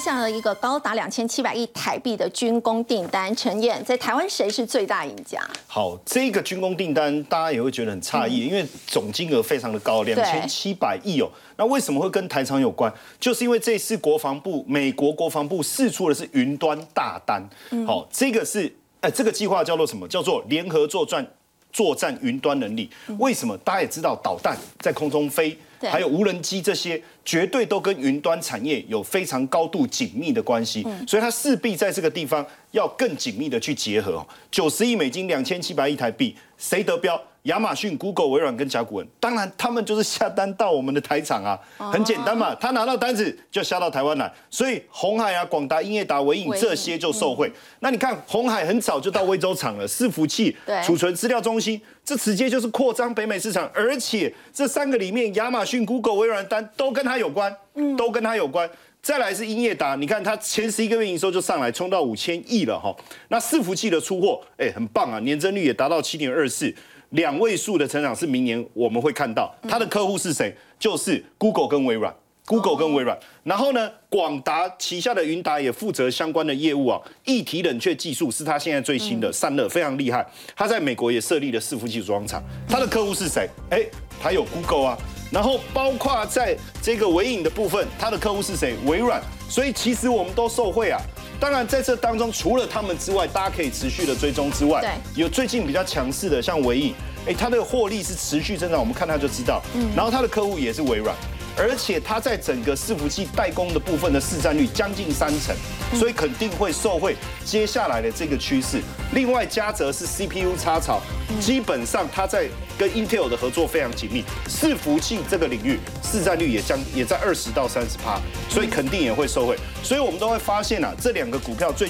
[0.00, 5.38] 下了一个高达两千七百亿台币的军工订单，陈燕在台湾谁是最大赢家？
[5.66, 11.30] 好，这个军工订单大家也会觉得很诧异，因为总金额非常的高，两千七百亿哦。
[11.56, 12.90] 那为什么会跟台厂有关？
[13.20, 17.46] 就是因为这次国防部美国国防部试出的是云端大单。
[17.86, 20.08] 好，这个是哎，这个计划叫做什么？
[20.08, 21.26] 叫做联合作战
[21.72, 22.90] 作战云端能力。
[23.18, 23.56] 为什么？
[23.58, 25.56] 大家也知道，导弹在空中飞。
[25.82, 34.22] 还有无人机这些，绝对都跟云端产业有非常高度紧密的关系，所以它势必在这个地方要更紧密的去结合。
[34.50, 37.18] 九十亿美金，两千七百亿台币，谁得标？
[37.44, 47.50] 亚马逊、Google、微软跟甲骨文，当然他们就是下单到我们的台厂啊，很简单嘛，他拿到单子就下到台湾来，所以红海啊、广达、英业达、微影这些就受惠。
[47.78, 57.56] 那你看红海很早就到威州厂了， 伺服器、储存资料中心，这直接就是扩张北美市场，而且这三个里面，亚马逊、Google、微软单都跟它有关，
[57.96, 58.68] 都跟它有关。
[59.02, 62.94] 再来是英业达，你看它前十一个月营收就上来，冲到五千亿了哈。
[63.28, 66.74] 那伺服器的出货，哎，很棒啊，年增率也达到七点二四。
[67.10, 70.54] 两位数的成长是明年我们会看到，它的客户是谁？
[70.78, 72.14] 就是 Google 跟微软
[72.46, 73.18] ，Google 跟微软。
[73.42, 80.24] 然后呢，广达旗下的云达也负责相关的业务啊，一体冷却技术是它现在最新的散热，非常厉害。
[80.54, 83.48] 它在美国也设立了伺服器装厂，它的客户是谁？
[83.70, 83.84] 哎，
[84.22, 84.98] 它有 Google 啊。
[85.32, 88.74] 然后包括在这个微影的部分，它的客户是谁？
[88.86, 89.22] 微软。
[89.48, 91.00] 所以其实我们都受惠啊。
[91.40, 96.94] 当然，在这当中，除了他们之外，大家可以持续的追踪之外，有最近比较强势的，像微影，
[97.26, 99.62] 哎，它的获利是持续增长，我们看它就知道。
[99.74, 101.16] 嗯，然后它的客户也是微软。
[101.56, 105.54] 而且它在整个伺服器代工的部分的市占率将近三成，
[105.98, 108.80] 所以肯定会受惠接下来的这个趋势。
[109.12, 111.02] 另外，嘉泽是 CPU 插槽，
[111.40, 112.48] 基本上它在
[112.78, 119.56] 跟 Intel 的合作非常紧密，伺服器这个领域市占率也将也在二十到三十趴，所以肯定也会受惠。
[119.82, 121.78] 所以我们都会发现啊，这两个股票最。